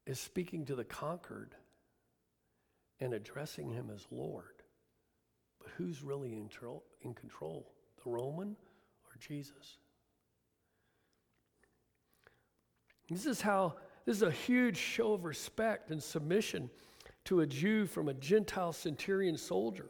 is 0.05 0.19
speaking 0.19 0.65
to 0.65 0.75
the 0.75 0.83
conquered 0.83 1.55
and 2.99 3.13
addressing 3.13 3.71
him 3.71 3.89
as 3.93 4.05
Lord. 4.11 4.63
But 5.59 5.71
who's 5.77 6.03
really 6.03 6.33
in, 6.33 6.49
in 7.01 7.13
control? 7.13 7.71
The 8.03 8.09
Roman 8.09 8.55
or 9.07 9.17
Jesus? 9.19 9.77
This 13.09 13.25
is 13.25 13.41
how, 13.41 13.75
this 14.05 14.17
is 14.17 14.23
a 14.23 14.31
huge 14.31 14.77
show 14.77 15.13
of 15.13 15.25
respect 15.25 15.91
and 15.91 16.01
submission 16.01 16.69
to 17.25 17.41
a 17.41 17.47
Jew 17.47 17.85
from 17.85 18.07
a 18.07 18.13
Gentile 18.13 18.73
centurion 18.73 19.37
soldier. 19.37 19.89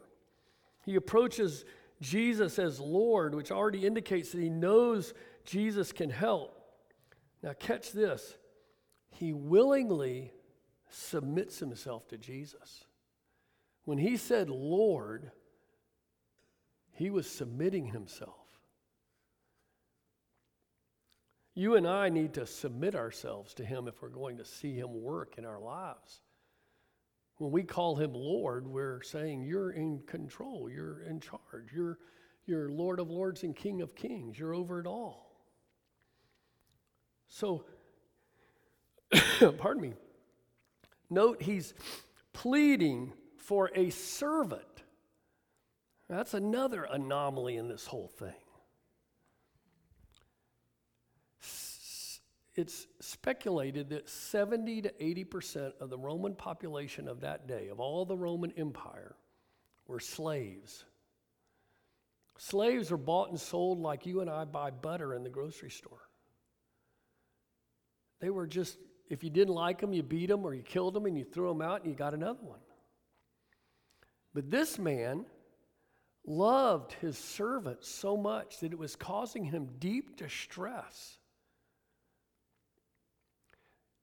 He 0.84 0.96
approaches 0.96 1.64
Jesus 2.00 2.58
as 2.58 2.78
Lord, 2.78 3.34
which 3.34 3.50
already 3.50 3.86
indicates 3.86 4.32
that 4.32 4.40
he 4.40 4.50
knows 4.50 5.14
Jesus 5.44 5.92
can 5.92 6.10
help. 6.10 6.52
Now, 7.42 7.52
catch 7.58 7.92
this. 7.92 8.36
He 9.18 9.32
willingly 9.32 10.32
submits 10.90 11.58
himself 11.58 12.06
to 12.08 12.18
Jesus. 12.18 12.84
When 13.84 13.98
he 13.98 14.16
said 14.16 14.50
Lord, 14.50 15.30
he 16.92 17.08
was 17.08 17.28
submitting 17.28 17.86
himself. 17.86 18.34
You 21.54 21.76
and 21.76 21.86
I 21.86 22.10
need 22.10 22.34
to 22.34 22.46
submit 22.46 22.94
ourselves 22.94 23.54
to 23.54 23.64
him 23.64 23.88
if 23.88 24.02
we're 24.02 24.10
going 24.10 24.36
to 24.36 24.44
see 24.44 24.74
him 24.74 25.02
work 25.02 25.38
in 25.38 25.46
our 25.46 25.60
lives. 25.60 26.20
When 27.38 27.50
we 27.50 27.62
call 27.62 27.96
him 27.96 28.12
Lord, 28.12 28.66
we're 28.66 29.02
saying, 29.02 29.42
You're 29.42 29.70
in 29.70 30.00
control, 30.06 30.68
you're 30.70 31.00
in 31.02 31.20
charge, 31.20 31.72
you're, 31.74 31.98
you're 32.44 32.68
Lord 32.68 33.00
of 33.00 33.08
Lords 33.08 33.44
and 33.44 33.56
King 33.56 33.80
of 33.80 33.94
Kings, 33.94 34.38
you're 34.38 34.54
over 34.54 34.78
it 34.78 34.86
all. 34.86 35.26
So, 37.28 37.64
pardon 39.58 39.82
me. 39.82 39.92
Note 41.08 41.42
he's 41.42 41.74
pleading 42.32 43.12
for 43.36 43.70
a 43.74 43.90
servant. 43.90 44.62
That's 46.08 46.34
another 46.34 46.84
anomaly 46.84 47.56
in 47.56 47.68
this 47.68 47.86
whole 47.86 48.08
thing. 48.08 48.34
It's 52.54 52.86
speculated 53.00 53.90
that 53.90 54.08
70 54.08 54.82
to 54.82 54.92
80% 54.92 55.72
of 55.78 55.90
the 55.90 55.98
Roman 55.98 56.34
population 56.34 57.06
of 57.06 57.20
that 57.20 57.46
day, 57.46 57.68
of 57.68 57.80
all 57.80 58.06
the 58.06 58.16
Roman 58.16 58.50
Empire, 58.52 59.14
were 59.86 60.00
slaves. 60.00 60.84
Slaves 62.38 62.90
are 62.90 62.96
bought 62.96 63.28
and 63.28 63.38
sold 63.38 63.78
like 63.78 64.06
you 64.06 64.20
and 64.22 64.30
I 64.30 64.46
buy 64.46 64.70
butter 64.70 65.14
in 65.14 65.22
the 65.22 65.28
grocery 65.28 65.70
store. 65.70 66.08
They 68.20 68.30
were 68.30 68.46
just 68.46 68.78
if 69.08 69.22
you 69.22 69.30
didn't 69.30 69.54
like 69.54 69.80
them, 69.80 69.92
you 69.92 70.02
beat 70.02 70.28
them 70.28 70.44
or 70.44 70.54
you 70.54 70.62
killed 70.62 70.94
them 70.94 71.06
and 71.06 71.16
you 71.16 71.24
threw 71.24 71.48
them 71.48 71.62
out 71.62 71.82
and 71.82 71.90
you 71.90 71.96
got 71.96 72.14
another 72.14 72.42
one. 72.42 72.58
But 74.34 74.50
this 74.50 74.78
man 74.78 75.24
loved 76.26 76.92
his 76.94 77.16
servant 77.16 77.84
so 77.84 78.16
much 78.16 78.60
that 78.60 78.72
it 78.72 78.78
was 78.78 78.96
causing 78.96 79.44
him 79.44 79.68
deep 79.78 80.16
distress. 80.16 81.18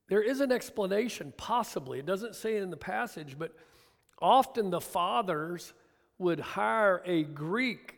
There 0.08 0.22
is 0.22 0.42
an 0.42 0.52
explanation, 0.52 1.34
possibly. 1.38 2.00
It 2.00 2.06
doesn't 2.06 2.36
say 2.36 2.58
it 2.58 2.64
in 2.64 2.70
the 2.70 2.78
passage, 2.78 3.38
but 3.38 3.54
often 4.20 4.70
the 4.70 4.82
fathers 4.82 5.74
would 6.18 6.40
hire 6.40 7.02
a 7.06 7.24
Greek, 7.24 7.96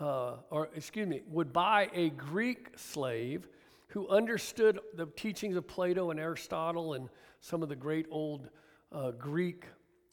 uh, 0.00 0.36
or 0.50 0.70
excuse 0.74 1.06
me, 1.06 1.22
would 1.28 1.52
buy 1.52 1.88
a 1.92 2.10
Greek 2.10 2.70
slave 2.76 3.48
who 3.88 4.08
understood 4.08 4.78
the 4.94 5.06
teachings 5.06 5.56
of 5.56 5.66
Plato 5.66 6.10
and 6.10 6.18
Aristotle 6.18 6.94
and 6.94 7.08
some 7.40 7.62
of 7.62 7.68
the 7.68 7.76
great 7.76 8.06
old 8.10 8.48
uh, 8.92 9.10
Greek 9.12 9.66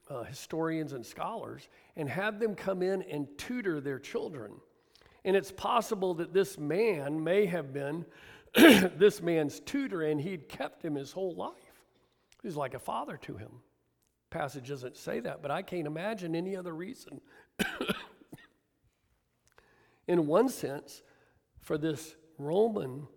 uh, 0.10 0.24
historians 0.24 0.94
and 0.94 1.06
scholars 1.06 1.70
and 1.96 2.10
have 2.10 2.40
them 2.40 2.56
come 2.56 2.82
in 2.82 3.02
and 3.04 3.28
tutor 3.38 3.80
their 3.80 4.00
children. 4.00 4.52
And 5.24 5.36
it's 5.36 5.52
possible 5.52 6.14
that 6.16 6.34
this 6.34 6.58
man 6.58 7.24
may 7.24 7.46
have 7.46 7.72
been 7.74 8.06
this 8.56 9.22
man's 9.22 9.60
tutor 9.60 10.02
and 10.02 10.20
he'd 10.20 10.50
kept 10.50 10.84
him 10.84 10.96
his 10.96 11.12
whole 11.12 11.36
life. 11.36 11.54
He's 12.44 12.56
like 12.56 12.74
a 12.74 12.80
father 12.80 13.18
to 13.18 13.38
him. 13.38 13.52
Passage 14.30 14.68
doesn't 14.70 14.98
say 14.98 15.20
that, 15.20 15.42
but 15.42 15.52
I 15.52 15.62
can't 15.62 15.88
imagine 15.88 16.36
any 16.36 16.56
other 16.56 16.74
reason. 16.74 17.22
In 20.08 20.26
one 20.26 20.50
sense, 20.50 21.04
for 21.60 21.78
this 21.78 22.16
Roman 22.38 23.08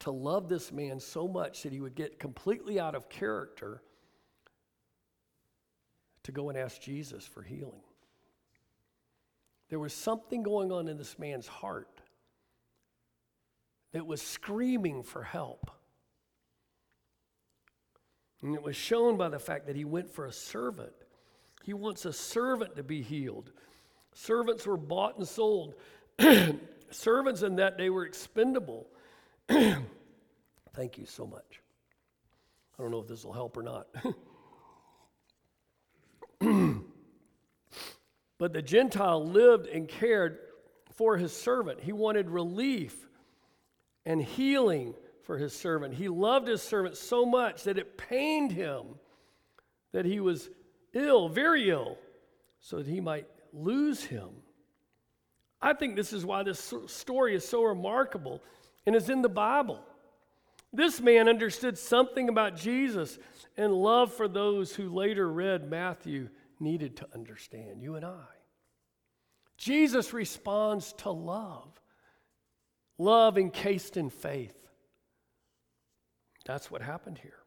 to 0.00 0.10
love 0.10 0.48
this 0.48 0.72
man 0.72 1.00
so 1.00 1.26
much 1.26 1.62
that 1.62 1.72
he 1.72 1.80
would 1.80 1.94
get 1.94 2.18
completely 2.18 2.78
out 2.78 2.94
of 2.94 3.08
character 3.08 3.82
to 6.24 6.32
go 6.32 6.48
and 6.48 6.58
ask 6.58 6.80
Jesus 6.80 7.24
for 7.24 7.42
healing. 7.42 7.82
There 9.68 9.78
was 9.78 9.92
something 9.92 10.42
going 10.42 10.70
on 10.70 10.88
in 10.88 10.96
this 10.96 11.18
man's 11.18 11.46
heart 11.46 12.00
that 13.92 14.06
was 14.06 14.20
screaming 14.20 15.02
for 15.02 15.22
help. 15.22 15.70
And 18.42 18.54
it 18.54 18.62
was 18.62 18.76
shown 18.76 19.16
by 19.16 19.28
the 19.28 19.38
fact 19.38 19.66
that 19.66 19.76
he 19.76 19.84
went 19.84 20.10
for 20.10 20.26
a 20.26 20.32
servant. 20.32 20.92
He 21.64 21.74
wants 21.74 22.04
a 22.04 22.12
servant 22.12 22.76
to 22.76 22.82
be 22.82 23.02
healed. 23.02 23.50
Servants 24.12 24.66
were 24.66 24.76
bought 24.76 25.16
and 25.16 25.26
sold. 25.26 25.74
Servants 26.90 27.42
in 27.42 27.56
that 27.56 27.76
day 27.78 27.90
were 27.90 28.04
expendable. 28.04 28.86
Thank 29.48 30.98
you 30.98 31.06
so 31.06 31.26
much. 31.26 31.60
I 32.78 32.82
don't 32.82 32.90
know 32.90 33.00
if 33.00 33.08
this 33.08 33.24
will 33.24 33.32
help 33.32 33.56
or 33.56 33.62
not. 33.62 33.86
but 38.38 38.52
the 38.52 38.62
Gentile 38.62 39.24
lived 39.24 39.66
and 39.66 39.88
cared 39.88 40.38
for 40.92 41.16
his 41.16 41.32
servant. 41.34 41.80
He 41.80 41.92
wanted 41.92 42.28
relief 42.28 43.08
and 44.04 44.22
healing 44.22 44.94
for 45.22 45.38
his 45.38 45.54
servant. 45.54 45.94
He 45.94 46.08
loved 46.08 46.48
his 46.48 46.62
servant 46.62 46.96
so 46.96 47.24
much 47.24 47.64
that 47.64 47.78
it 47.78 47.96
pained 47.96 48.52
him 48.52 48.84
that 49.92 50.04
he 50.04 50.20
was 50.20 50.50
ill, 50.92 51.28
very 51.28 51.70
ill, 51.70 51.98
so 52.60 52.78
that 52.78 52.86
he 52.86 53.00
might 53.00 53.26
lose 53.52 54.04
him. 54.04 54.28
I 55.60 55.72
think 55.72 55.96
this 55.96 56.12
is 56.12 56.24
why 56.24 56.42
this 56.42 56.74
story 56.86 57.34
is 57.34 57.46
so 57.46 57.62
remarkable 57.64 58.42
and 58.86 58.94
is 58.94 59.10
in 59.10 59.22
the 59.22 59.28
Bible. 59.28 59.80
This 60.72 61.00
man 61.00 61.28
understood 61.28 61.76
something 61.78 62.28
about 62.28 62.56
Jesus 62.56 63.18
and 63.56 63.72
love 63.72 64.12
for 64.12 64.28
those 64.28 64.74
who 64.74 64.88
later 64.88 65.30
read 65.30 65.68
Matthew 65.68 66.28
needed 66.60 66.96
to 66.98 67.08
understand, 67.14 67.82
you 67.82 67.96
and 67.96 68.04
I. 68.04 68.24
Jesus 69.58 70.12
responds 70.12 70.92
to 70.98 71.10
love, 71.10 71.80
love 72.98 73.38
encased 73.38 73.96
in 73.96 74.10
faith. 74.10 74.68
That's 76.44 76.70
what 76.70 76.82
happened 76.82 77.18
here. 77.18 77.38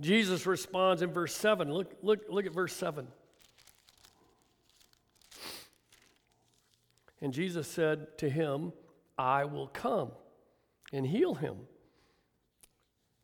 Jesus 0.00 0.44
responds 0.44 1.02
in 1.02 1.12
verse 1.12 1.34
7. 1.34 1.72
Look, 1.72 1.94
look, 2.02 2.20
look 2.28 2.46
at 2.46 2.52
verse 2.52 2.74
7. 2.74 3.06
And 7.20 7.32
Jesus 7.32 7.68
said 7.68 8.18
to 8.18 8.28
him, 8.28 8.72
I 9.16 9.44
will 9.44 9.68
come 9.68 10.10
and 10.92 11.06
heal 11.06 11.34
him. 11.34 11.56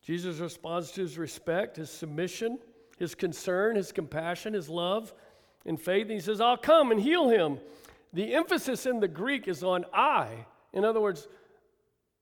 Jesus 0.03 0.39
responds 0.39 0.93
to 0.93 1.03
his 1.03 1.19
respect, 1.19 1.77
his 1.77 1.91
submission, 1.91 2.59
his 2.99 3.15
concern, 3.15 3.77
his 3.77 3.93
compassion, 3.93 4.55
his 4.55 4.69
love, 4.69 5.13
and 5.67 5.81
faith. 5.81 6.03
And 6.03 6.13
he 6.13 6.21
says, 6.21 6.41
I'll 6.41 6.57
come 6.57 6.91
and 6.91 7.01
heal 7.01 7.29
him. 7.29 7.59
The 8.13 8.35
emphasis 8.35 8.87
in 8.87 9.01
the 9.01 9.09
Greek 9.09 9.47
is 9.47 9.63
on 9.63 9.85
I. 9.93 10.47
In 10.73 10.85
other 10.85 11.01
words, 11.01 11.29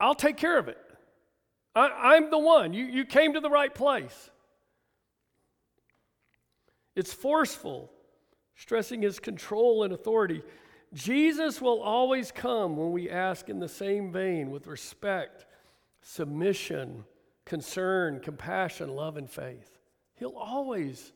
I'll 0.01 0.15
take 0.15 0.37
care 0.37 0.59
of 0.59 0.69
it. 0.69 0.79
I, 1.75 2.17
am 2.17 2.31
the 2.31 2.39
one. 2.39 2.73
You, 2.73 2.85
you 2.85 3.05
came 3.05 3.35
to 3.35 3.41
the 3.41 3.51
right 3.51 3.73
place. 3.73 4.31
It's 6.97 7.13
forceful, 7.13 7.93
stressing 8.57 9.03
his 9.03 9.21
control 9.21 9.85
and 9.85 9.93
authority. 9.93 10.43
Jesus 10.95 11.61
will 11.61 11.83
always 11.83 12.33
come 12.33 12.77
when 12.77 12.93
we 12.93 13.11
ask 13.11 13.49
in 13.49 13.59
the 13.59 13.69
same 13.69 14.11
vein 14.11 14.51
with 14.51 14.67
respect, 14.67 15.47
submission, 16.01 17.05
concern, 17.45 18.21
compassion, 18.21 18.95
love, 18.95 19.17
and 19.17 19.29
faith. 19.29 19.79
He'll 20.15 20.37
always 20.37 21.13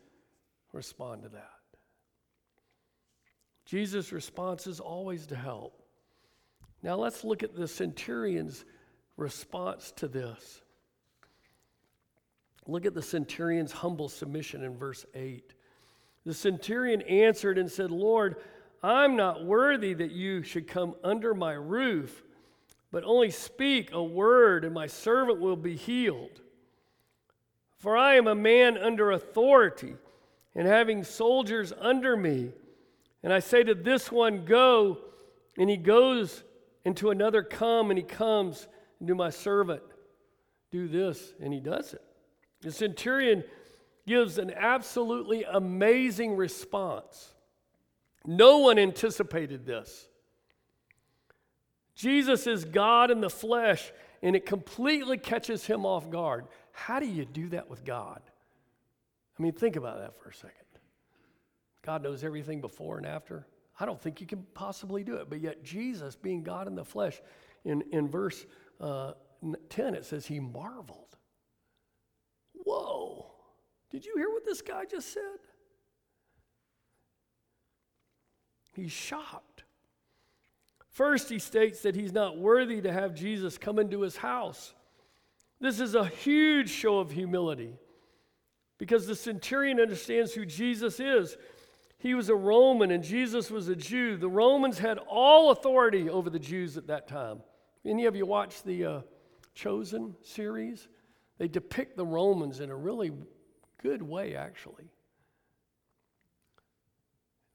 respond 0.73 1.23
to 1.23 1.29
that. 1.31 1.49
Jesus' 3.65 4.13
response 4.13 4.67
is 4.67 4.81
always 4.81 5.27
to 5.27 5.37
help. 5.37 5.83
Now 6.83 6.97
let's 6.97 7.25
look 7.25 7.43
at 7.43 7.55
the 7.55 7.69
centurion's 7.69 8.65
response 9.17 9.93
to 9.97 10.09
this. 10.09 10.61
Look 12.67 12.87
at 12.87 12.95
the 12.95 13.03
centurion's 13.03 13.73
humble 13.73 14.09
submission 14.09 14.63
in 14.63 14.77
verse 14.77 15.05
8. 15.15 15.55
The 16.25 16.35
centurion 16.35 17.03
answered 17.03 17.59
and 17.59 17.71
said, 17.71 17.91
Lord, 17.91 18.37
I'm 18.83 19.17
not 19.17 19.45
worthy 19.45 19.95
that 19.95 20.11
you 20.11 20.43
should 20.43 20.67
come 20.67 20.97
under 21.05 21.35
my 21.35 21.53
roof, 21.53 22.25
but 22.91 23.05
only 23.05 23.31
speak 23.31 23.93
a 23.93 24.03
word, 24.03 24.65
and 24.65 24.75
my 24.75 24.87
servant 24.87 25.41
will 25.41 25.57
be 25.57 25.77
healed. 25.77 26.41
For 27.79 27.97
I 27.97 28.15
am 28.15 28.27
a 28.27 28.35
man 28.35 28.77
under 28.77 29.13
authority, 29.13 29.95
and 30.55 30.67
having 30.67 31.05
soldiers 31.05 31.73
under 31.81 32.17
me. 32.17 32.53
And 33.23 33.33
I 33.33 33.39
say 33.39 33.63
to 33.63 33.75
this 33.75 34.11
one, 34.11 34.45
Go, 34.45 34.99
and 35.57 35.71
he 35.71 35.77
goes, 35.77 36.43
and 36.85 36.97
to 36.97 37.11
another, 37.11 37.43
Come, 37.43 37.91
and 37.91 37.99
he 37.99 38.05
comes, 38.05 38.67
and 38.99 39.09
to 39.09 39.15
my 39.15 39.31
servant, 39.31 39.83
Do 40.71 40.89
this, 40.89 41.35
and 41.41 41.53
he 41.53 41.61
does 41.61 41.95
it. 41.95 42.03
The 42.63 42.73
centurion 42.73 43.45
gives 44.07 44.39
an 44.39 44.53
absolutely 44.57 45.45
amazing 45.45 46.37
response. 46.37 47.35
No 48.25 48.59
one 48.59 48.79
anticipated 48.79 49.67
this. 49.67 50.09
Jesus 51.95 52.47
is 52.47 52.65
God 52.65 53.11
in 53.11 53.21
the 53.21 53.31
flesh, 53.31 53.93
and 54.23 54.35
it 54.35 54.47
completely 54.47 55.19
catches 55.19 55.67
him 55.67 55.85
off 55.85 56.11
guard. 56.11 56.47
How 56.73 57.01
do 57.01 57.07
you 57.07 57.25
do 57.25 57.49
that 57.51 57.69
with 57.69 57.85
God? 57.85 58.23
I 59.39 59.43
mean, 59.43 59.53
think 59.53 59.77
about 59.77 59.99
that 59.99 60.17
for 60.23 60.31
a 60.31 60.35
second. 60.35 60.57
God 61.83 62.03
knows 62.03 62.23
everything 62.23 62.61
before 62.61 62.97
and 62.97 63.07
after. 63.07 63.47
I 63.79 63.87
don't 63.87 64.01
think 64.01 64.21
you 64.21 64.27
can 64.27 64.47
possibly 64.55 65.03
do 65.03 65.17
it. 65.17 65.29
But 65.29 65.41
yet, 65.41 65.65
Jesus, 65.65 66.15
being 66.15 66.43
God 66.43 66.69
in 66.69 66.75
the 66.75 66.85
flesh, 66.85 67.21
in, 67.65 67.83
in 67.93 68.09
verse 68.09 68.47
uh, 68.81 69.13
10, 69.69 69.95
it 69.95 70.05
says 70.05 70.27
he 70.27 70.39
marveled. 70.39 71.17
Whoa. 72.53 73.33
Did 73.91 74.05
you 74.05 74.15
hear 74.17 74.31
what 74.31 74.45
this 74.45 74.63
guy 74.63 74.85
just 74.85 75.13
said? 75.13 75.39
He's 78.73 78.93
shocked. 78.93 79.65
First, 80.91 81.29
he 81.29 81.39
states 81.39 81.83
that 81.83 81.95
he's 81.95 82.13
not 82.13 82.39
worthy 82.39 82.81
to 82.83 82.93
have 82.93 83.15
Jesus 83.15 83.57
come 83.59 83.79
into 83.79 84.03
his 84.03 84.17
house. 84.17 84.75
This 85.61 85.81
is 85.81 85.95
a 85.95 86.07
huge 86.07 86.71
show 86.71 86.99
of 86.99 87.11
humility 87.11 87.75
because 88.79 89.07
the 89.07 89.15
centurion 89.15 89.81
understands 89.81 90.33
who 90.33 90.45
Jesus 90.45 91.01
is. 91.01 91.37
He 91.99 92.15
was 92.15 92.29
a 92.29 92.35
Roman 92.35 92.91
and 92.91 93.05
Jesus 93.05 93.51
was 93.51 93.69
a 93.69 93.77
Jew. 93.77 94.17
The 94.17 94.29
Romans 94.29 94.79
had 94.79 94.99
all 94.99 95.53
authority 95.53 96.11
over 96.11 96.29
the 96.29 96.39
Jews 96.39 96.77
at 96.77 96.89
that 96.89 97.07
time. 97.07 97.41
Any 97.85 98.07
of 98.07 98.17
you 98.17 98.27
watch 98.27 98.63
the 98.63 98.85
uh, 98.85 99.01
Chosen 99.55 100.17
series. 100.23 100.89
They 101.39 101.49
depict 101.49 101.97
the 101.97 102.07
Romans 102.07 102.61
in 102.61 102.71
a 102.71 102.77
really 102.77 103.13
good 103.83 104.03
way, 104.03 104.35
actually. 104.35 104.91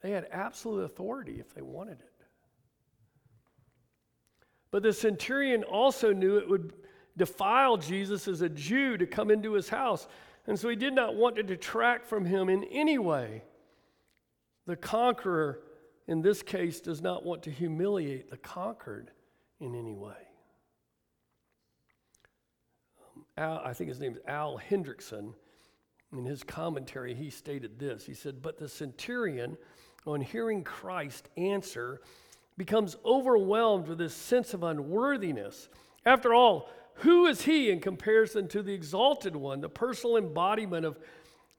They 0.01 0.11
had 0.11 0.27
absolute 0.31 0.83
authority 0.83 1.39
if 1.39 1.53
they 1.53 1.61
wanted 1.61 1.99
it. 1.99 2.17
But 4.71 4.83
the 4.83 4.93
centurion 4.93 5.63
also 5.63 6.13
knew 6.13 6.37
it 6.37 6.49
would 6.49 6.73
defile 7.15 7.77
Jesus 7.77 8.27
as 8.27 8.41
a 8.41 8.49
Jew 8.49 8.97
to 8.97 9.07
come 9.07 9.31
into 9.31 9.53
his 9.53 9.69
house. 9.69 10.07
And 10.45 10.57
so 10.59 10.69
he 10.69 10.75
did 10.75 10.93
not 10.93 11.15
want 11.15 11.35
to 11.37 11.43
detract 11.43 12.05
from 12.05 12.25
him 12.25 12.49
in 12.49 12.63
any 12.65 12.97
way. 12.97 13.43
The 14.65 14.75
conqueror, 14.75 15.61
in 16.07 16.21
this 16.21 16.43
case, 16.43 16.79
does 16.79 17.01
not 17.01 17.25
want 17.25 17.43
to 17.43 17.51
humiliate 17.51 18.29
the 18.29 18.37
conquered 18.37 19.11
in 19.59 19.75
any 19.75 19.93
way. 19.93 20.15
Um, 23.15 23.25
Al, 23.37 23.61
I 23.63 23.73
think 23.73 23.89
his 23.89 23.99
name 23.99 24.11
is 24.11 24.19
Al 24.27 24.59
Hendriksen. 24.69 25.33
In 26.13 26.25
his 26.25 26.43
commentary, 26.43 27.13
he 27.13 27.29
stated 27.29 27.79
this 27.79 28.05
He 28.05 28.13
said, 28.13 28.41
But 28.41 28.57
the 28.57 28.69
centurion, 28.69 29.57
on 30.07 30.21
hearing 30.21 30.63
Christ 30.63 31.29
answer, 31.37 32.01
becomes 32.57 32.97
overwhelmed 33.05 33.87
with 33.87 33.97
this 33.99 34.15
sense 34.15 34.53
of 34.53 34.63
unworthiness. 34.63 35.69
After 36.05 36.33
all, 36.33 36.69
who 36.95 37.27
is 37.27 37.43
he 37.43 37.69
in 37.69 37.79
comparison 37.79 38.47
to 38.49 38.63
the 38.63 38.73
exalted 38.73 39.35
one, 39.35 39.61
the 39.61 39.69
personal 39.69 40.17
embodiment 40.17 40.85
of 40.85 40.97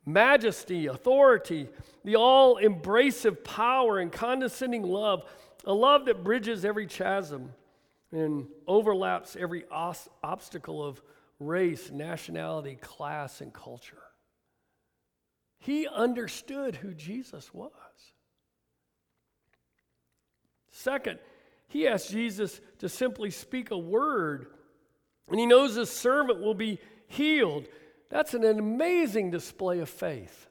majesty, 0.04 0.87
authority, 0.87 1.68
the 2.04 2.16
all 2.16 2.56
embracive 2.56 3.44
power 3.44 3.98
and 3.98 4.11
condescending 4.11 4.82
love, 4.82 5.22
a 5.64 5.72
love 5.72 6.06
that 6.06 6.24
bridges 6.24 6.64
every 6.64 6.87
chasm 6.87 7.52
and 8.11 8.46
overlaps 8.66 9.37
every 9.37 9.64
os- 9.70 10.08
obstacle 10.22 10.84
of 10.84 11.00
race, 11.38 11.90
nationality, 11.90 12.76
class, 12.80 13.40
and 13.40 13.52
culture? 13.52 14.02
He 15.61 15.87
understood 15.87 16.76
who 16.76 16.94
Jesus 16.94 17.52
was. 17.52 17.72
Second, 20.78 21.18
he 21.66 21.88
asked 21.88 22.08
Jesus 22.08 22.60
to 22.78 22.88
simply 22.88 23.30
speak 23.30 23.72
a 23.72 23.76
word, 23.76 24.46
and 25.28 25.40
he 25.40 25.44
knows 25.44 25.74
his 25.74 25.90
servant 25.90 26.40
will 26.40 26.54
be 26.54 26.78
healed. 27.08 27.66
That's 28.10 28.32
an 28.32 28.44
amazing 28.44 29.32
display 29.32 29.80
of 29.80 29.88
faith. 29.88 30.46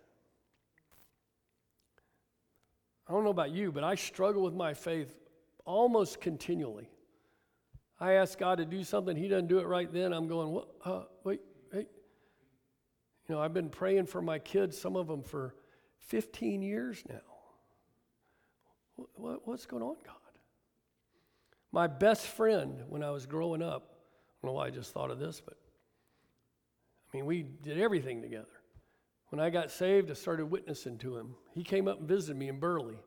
I 3.08 3.14
don't 3.14 3.24
know 3.24 3.30
about 3.30 3.52
you, 3.52 3.72
but 3.72 3.86
I 3.86 3.96
struggle 3.96 4.44
with 4.44 4.54
my 4.54 4.74
faith 4.74 5.16
almost 5.64 6.20
continually. 6.20 6.90
I 7.98 8.14
ask 8.14 8.38
God 8.38 8.58
to 8.58 8.66
do 8.66 8.84
something, 8.84 9.16
He 9.16 9.30
doesn't 9.30 9.48
do 9.48 9.60
it 9.60 9.66
right 9.66 9.92
then. 9.92 10.12
I'm 10.12 10.28
going, 10.28 10.50
what? 10.50 10.68
Uh, 10.84 11.04
wait, 11.24 11.40
hey. 11.72 11.88
You 13.30 13.36
know, 13.36 13.40
I've 13.40 13.54
been 13.54 13.70
praying 13.70 14.08
for 14.08 14.22
my 14.22 14.40
kids, 14.40 14.78
some 14.78 14.98
of 14.98 15.08
them 15.08 15.24
for 15.24 15.56
15 16.00 16.62
years 16.62 17.02
now. 17.08 17.22
What, 19.16 19.48
what's 19.48 19.66
going 19.66 19.84
on, 19.84 19.96
God? 20.06 20.17
My 21.72 21.88
best 21.88 22.28
friend 22.28 22.84
when 22.90 23.04
I 23.04 23.12
was 23.12 23.26
growing 23.26 23.62
up, 23.62 23.84
I 23.92 24.48
don't 24.48 24.54
know 24.54 24.58
why 24.58 24.68
I 24.68 24.70
just 24.70 24.94
thought 24.94 25.12
of 25.12 25.20
this, 25.20 25.42
but 25.44 25.58
I 27.14 27.18
mean, 27.18 27.26
we 27.26 27.44
did 27.44 27.80
everything 27.80 28.22
together. 28.22 28.48
When 29.30 29.40
I 29.40 29.50
got 29.50 29.72
saved, 29.72 30.10
I 30.10 30.14
started 30.14 30.46
witnessing 30.46 30.98
to 31.00 31.18
him. 31.18 31.36
He 31.54 31.64
came 31.64 31.88
up 31.88 32.00
and 32.00 32.08
visited 32.08 32.38
me 32.38 32.48
in 32.48 32.60
Burley. 32.60 32.98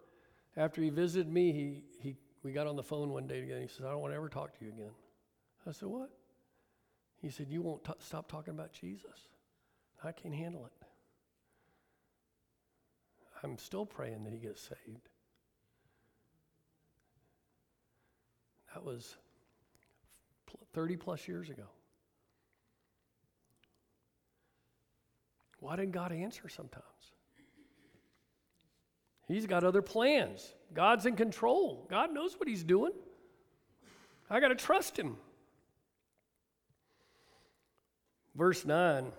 After 0.57 0.83
he 0.83 0.91
visited 0.91 1.33
me, 1.33 1.53
he, 1.53 1.85
he, 2.01 2.17
we 2.43 2.53
got 2.53 2.67
on 2.67 2.77
the 2.77 2.83
phone 2.83 3.11
one 3.11 3.27
day 3.27 3.41
together. 3.41 3.61
He 3.61 3.69
says, 3.69 3.87
I 3.87 3.91
don't 3.91 4.01
want 4.01 4.13
to 4.13 4.17
ever 4.17 4.29
talk 4.29 4.59
to 4.59 4.65
you 4.65 4.73
again. 4.73 4.91
I 5.67 5.73
said, 5.73 5.89
What? 5.89 6.11
He 7.23 7.31
said, 7.31 7.49
You 7.49 7.63
won't 7.63 7.85
t- 7.85 7.93
stop 7.99 8.31
talking 8.31 8.55
about 8.55 8.73
Jesus. 8.73 9.29
I 10.03 10.13
can't 10.13 10.35
handle 10.35 10.67
it. 10.67 10.73
I'm 13.43 13.59
still 13.59 13.87
praying 13.87 14.25
that 14.25 14.33
he 14.33 14.39
gets 14.39 14.61
saved. 14.61 15.09
That 18.75 18.85
was 18.85 19.17
30 20.73 20.97
plus 20.97 21.27
years 21.27 21.51
ago. 21.51 21.65
Why 25.59 25.77
didn't 25.77 25.93
God 25.93 26.13
answer 26.13 26.49
sometimes? 26.49 26.85
He's 29.29 29.47
got 29.47 29.63
other 29.63 29.83
plans. 29.83 30.55
God's 30.75 31.07
in 31.07 31.17
control. 31.17 31.87
God 31.91 32.13
knows 32.13 32.39
what 32.39 32.49
He's 32.49 32.65
doing. 32.65 32.93
I 34.29 34.41
got 34.41 34.49
to 34.49 34.55
trust 34.55 34.99
Him. 34.99 35.17
Verse 38.35 38.65
9 38.65 39.13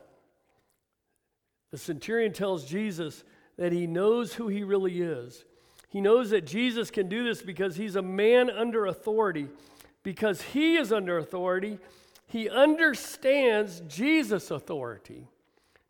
the 1.71 1.77
centurion 1.77 2.33
tells 2.33 2.65
Jesus 2.65 3.23
that 3.57 3.71
he 3.71 3.87
knows 3.87 4.33
who 4.33 4.49
he 4.49 4.63
really 4.63 5.01
is. 5.01 5.45
He 5.91 5.99
knows 5.99 6.29
that 6.29 6.45
Jesus 6.45 6.89
can 6.89 7.09
do 7.09 7.25
this 7.25 7.41
because 7.41 7.75
he's 7.75 7.97
a 7.97 8.01
man 8.01 8.49
under 8.49 8.85
authority. 8.85 9.49
Because 10.03 10.41
he 10.41 10.77
is 10.77 10.93
under 10.93 11.17
authority, 11.17 11.79
he 12.27 12.49
understands 12.49 13.83
Jesus' 13.89 14.51
authority. 14.51 15.27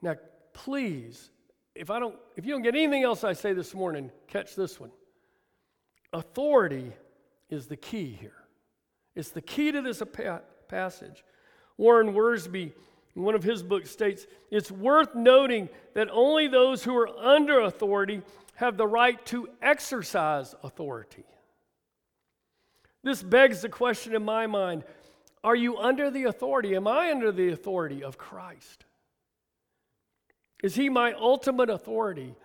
Now, 0.01 0.15
please, 0.53 1.29
if 1.75 1.91
I 1.91 1.99
don't 1.99 2.15
if 2.35 2.47
you 2.47 2.51
don't 2.51 2.63
get 2.63 2.75
anything 2.75 3.03
else 3.03 3.23
I 3.23 3.33
say 3.33 3.53
this 3.53 3.75
morning, 3.75 4.09
catch 4.27 4.55
this 4.55 4.79
one. 4.79 4.91
Authority 6.11 6.91
is 7.51 7.67
the 7.67 7.77
key 7.77 8.17
here. 8.19 8.33
It's 9.15 9.29
the 9.29 9.41
key 9.41 9.71
to 9.71 9.83
this 9.83 10.01
passage. 10.67 11.23
Warren 11.77 12.13
Wiersbe 12.13 12.73
one 13.13 13.35
of 13.35 13.43
his 13.43 13.61
books 13.61 13.89
states 13.89 14.25
it's 14.49 14.71
worth 14.71 15.15
noting 15.15 15.69
that 15.93 16.09
only 16.11 16.47
those 16.47 16.83
who 16.83 16.95
are 16.95 17.09
under 17.19 17.59
authority 17.61 18.21
have 18.55 18.77
the 18.77 18.87
right 18.87 19.23
to 19.27 19.49
exercise 19.61 20.55
authority. 20.63 21.25
This 23.03 23.23
begs 23.23 23.61
the 23.61 23.69
question 23.69 24.15
in 24.15 24.23
my 24.23 24.47
mind 24.47 24.83
are 25.43 25.55
you 25.55 25.77
under 25.77 26.11
the 26.11 26.25
authority? 26.25 26.75
Am 26.75 26.87
I 26.87 27.09
under 27.09 27.31
the 27.31 27.49
authority 27.49 28.03
of 28.03 28.17
Christ? 28.17 28.85
Is 30.61 30.75
he 30.75 30.87
my 30.87 31.13
ultimate 31.13 31.71
authority? 31.71 32.35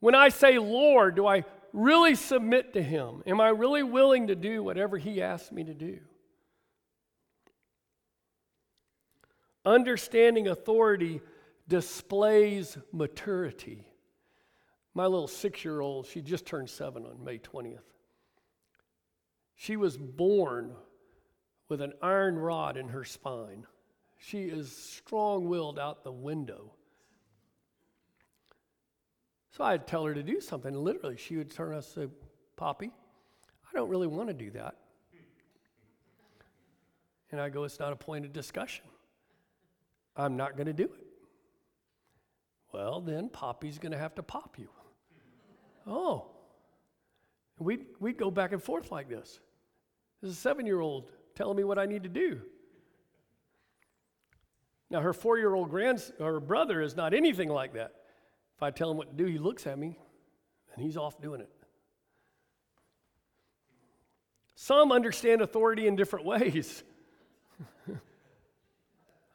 When 0.00 0.14
I 0.14 0.28
say 0.28 0.58
Lord, 0.58 1.14
do 1.14 1.26
I 1.26 1.44
really 1.72 2.14
submit 2.14 2.74
to 2.74 2.82
him? 2.82 3.22
Am 3.26 3.40
I 3.40 3.48
really 3.48 3.82
willing 3.82 4.26
to 4.26 4.34
do 4.34 4.62
whatever 4.62 4.98
he 4.98 5.22
asks 5.22 5.50
me 5.50 5.64
to 5.64 5.74
do? 5.74 5.98
Understanding 9.64 10.48
authority 10.48 11.20
displays 11.68 12.76
maturity. 12.92 13.86
My 14.92 15.06
little 15.06 15.28
six 15.28 15.64
year 15.64 15.80
old, 15.80 16.06
she 16.06 16.20
just 16.20 16.46
turned 16.46 16.70
seven 16.70 17.04
on 17.06 17.24
May 17.24 17.38
20th. 17.38 17.78
She 19.56 19.76
was 19.76 19.96
born 19.96 20.74
with 21.68 21.80
an 21.80 21.94
iron 22.02 22.38
rod 22.38 22.76
in 22.76 22.88
her 22.88 23.04
spine. 23.04 23.66
She 24.18 24.44
is 24.44 24.74
strong 24.74 25.48
willed 25.48 25.78
out 25.78 26.04
the 26.04 26.12
window. 26.12 26.72
So 29.50 29.64
I'd 29.64 29.86
tell 29.86 30.04
her 30.04 30.14
to 30.14 30.22
do 30.22 30.40
something. 30.40 30.74
Literally, 30.74 31.16
she 31.16 31.36
would 31.36 31.50
turn 31.50 31.74
us 31.74 31.96
and 31.96 32.08
say, 32.08 32.14
Poppy, 32.56 32.90
I 33.70 33.76
don't 33.76 33.88
really 33.88 34.06
want 34.06 34.28
to 34.28 34.34
do 34.34 34.50
that. 34.52 34.76
And 37.30 37.40
I 37.40 37.48
go, 37.48 37.64
It's 37.64 37.78
not 37.78 37.92
a 37.92 37.96
point 37.96 38.24
of 38.24 38.32
discussion. 38.32 38.84
I'm 40.16 40.36
not 40.36 40.56
going 40.56 40.66
to 40.66 40.72
do 40.72 40.84
it. 40.84 41.06
Well, 42.72 43.00
then 43.00 43.28
Poppy's 43.28 43.78
going 43.78 43.92
to 43.92 43.98
have 43.98 44.14
to 44.16 44.22
pop 44.22 44.56
you. 44.58 44.68
Oh. 45.86 46.26
We'd, 47.58 47.86
we'd 48.00 48.16
go 48.16 48.30
back 48.30 48.52
and 48.52 48.62
forth 48.62 48.90
like 48.90 49.08
this. 49.08 49.38
This 50.20 50.32
is 50.32 50.36
a 50.36 50.40
seven 50.40 50.66
year 50.66 50.80
old 50.80 51.10
telling 51.34 51.56
me 51.56 51.64
what 51.64 51.78
I 51.78 51.86
need 51.86 52.02
to 52.02 52.08
do. 52.08 52.40
Now, 54.90 55.00
her 55.00 55.12
four 55.12 55.38
year 55.38 55.54
old 55.54 55.70
grands, 55.70 56.12
or 56.20 56.40
brother 56.40 56.80
is 56.80 56.96
not 56.96 57.14
anything 57.14 57.48
like 57.48 57.74
that. 57.74 57.92
If 58.56 58.62
I 58.62 58.70
tell 58.70 58.90
him 58.90 58.96
what 58.96 59.10
to 59.10 59.16
do, 59.16 59.30
he 59.30 59.38
looks 59.38 59.66
at 59.66 59.78
me 59.78 59.98
and 60.74 60.84
he's 60.84 60.96
off 60.96 61.20
doing 61.20 61.40
it. 61.40 61.50
Some 64.54 64.92
understand 64.92 65.42
authority 65.42 65.86
in 65.86 65.96
different 65.96 66.24
ways. 66.26 66.82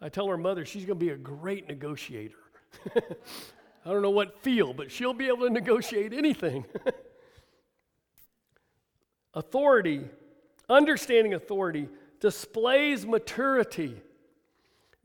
I 0.01 0.09
tell 0.09 0.27
her 0.27 0.38
mother 0.38 0.65
she's 0.65 0.85
going 0.85 0.99
to 0.99 1.05
be 1.05 1.12
a 1.12 1.17
great 1.17 1.67
negotiator. 1.67 2.38
I 2.95 3.91
don't 3.91 4.01
know 4.01 4.09
what 4.09 4.41
field, 4.41 4.77
but 4.77 4.91
she'll 4.91 5.13
be 5.13 5.27
able 5.27 5.47
to 5.47 5.49
negotiate 5.49 6.13
anything. 6.13 6.65
authority, 9.33 10.05
understanding 10.69 11.33
authority, 11.33 11.89
displays 12.19 13.05
maturity. 13.05 14.01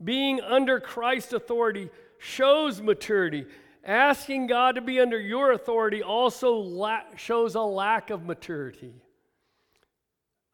Being 0.03 0.41
under 0.41 0.79
Christ's 0.79 1.33
authority 1.33 1.89
shows 2.17 2.81
maturity. 2.81 3.45
Asking 3.83 4.47
God 4.47 4.75
to 4.75 4.81
be 4.81 4.99
under 4.99 5.19
your 5.19 5.51
authority 5.51 6.01
also 6.01 6.55
la- 6.55 7.03
shows 7.15 7.55
a 7.55 7.61
lack 7.61 8.09
of 8.09 8.25
maturity. 8.25 8.93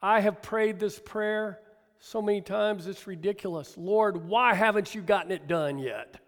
I 0.02 0.20
have 0.20 0.42
prayed 0.42 0.80
this 0.80 1.00
prayer 1.00 1.60
so 2.04 2.20
many 2.20 2.42
times 2.42 2.88
it's 2.88 3.06
ridiculous. 3.06 3.78
Lord, 3.78 4.28
why 4.28 4.56
haven't 4.56 4.96
you 4.96 5.02
gotten 5.02 5.32
it 5.32 5.48
done 5.48 5.78
yet? 5.78 6.20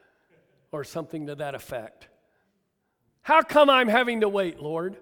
Or 0.71 0.83
something 0.83 1.27
to 1.27 1.35
that 1.35 1.55
effect. 1.55 2.07
How 3.23 3.41
come 3.41 3.69
I'm 3.69 3.87
having 3.87 4.21
to 4.21 4.29
wait, 4.29 4.59
Lord? 4.59 4.97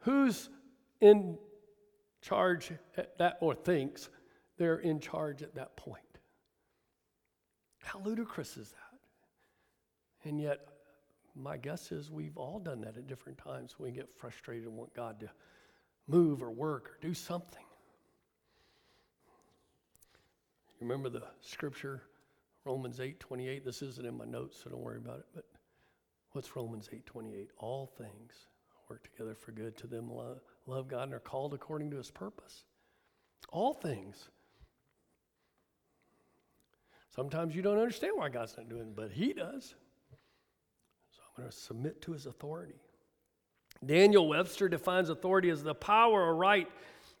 Who's 0.00 0.48
in 1.00 1.36
charge 2.22 2.70
at 2.96 3.18
that, 3.18 3.36
or 3.40 3.54
thinks 3.54 4.08
they're 4.56 4.78
in 4.78 4.98
charge 4.98 5.42
at 5.42 5.54
that 5.56 5.76
point? 5.76 6.02
How 7.82 8.00
ludicrous 8.00 8.56
is 8.56 8.70
that? 8.70 10.28
And 10.28 10.40
yet, 10.40 10.60
my 11.34 11.58
guess 11.58 11.92
is 11.92 12.10
we've 12.10 12.38
all 12.38 12.58
done 12.58 12.80
that 12.80 12.96
at 12.96 13.06
different 13.06 13.36
times 13.36 13.74
we 13.78 13.90
get 13.90 14.08
frustrated 14.16 14.66
and 14.66 14.76
want 14.76 14.94
God 14.94 15.20
to 15.20 15.30
move 16.08 16.42
or 16.42 16.50
work 16.50 16.88
or 16.88 16.98
do 17.02 17.12
something. 17.12 17.65
Remember 20.86 21.08
the 21.08 21.24
scripture, 21.40 22.02
Romans 22.64 23.00
8 23.00 23.18
28? 23.18 23.64
This 23.64 23.82
isn't 23.82 24.06
in 24.06 24.16
my 24.16 24.24
notes, 24.24 24.60
so 24.62 24.70
don't 24.70 24.80
worry 24.80 24.98
about 24.98 25.18
it. 25.18 25.26
But 25.34 25.44
what's 26.30 26.54
Romans 26.54 26.88
8 26.92 27.04
28? 27.04 27.50
All 27.58 27.90
things 27.98 28.32
work 28.88 29.02
together 29.02 29.34
for 29.34 29.50
good 29.50 29.76
to 29.78 29.88
them 29.88 30.08
love, 30.08 30.38
love 30.68 30.86
God 30.86 31.02
and 31.04 31.14
are 31.14 31.18
called 31.18 31.54
according 31.54 31.90
to 31.90 31.96
his 31.96 32.12
purpose. 32.12 32.62
All 33.50 33.74
things. 33.74 34.28
Sometimes 37.12 37.56
you 37.56 37.62
don't 37.62 37.78
understand 37.78 38.12
why 38.14 38.28
God's 38.28 38.56
not 38.56 38.68
doing 38.68 38.82
it, 38.82 38.94
but 38.94 39.10
he 39.10 39.32
does. 39.32 39.74
So 41.10 41.20
I'm 41.26 41.42
going 41.42 41.50
to 41.50 41.56
submit 41.56 42.00
to 42.02 42.12
his 42.12 42.26
authority. 42.26 42.76
Daniel 43.84 44.28
Webster 44.28 44.68
defines 44.68 45.08
authority 45.08 45.50
as 45.50 45.64
the 45.64 45.74
power 45.74 46.22
or 46.22 46.36
right 46.36 46.68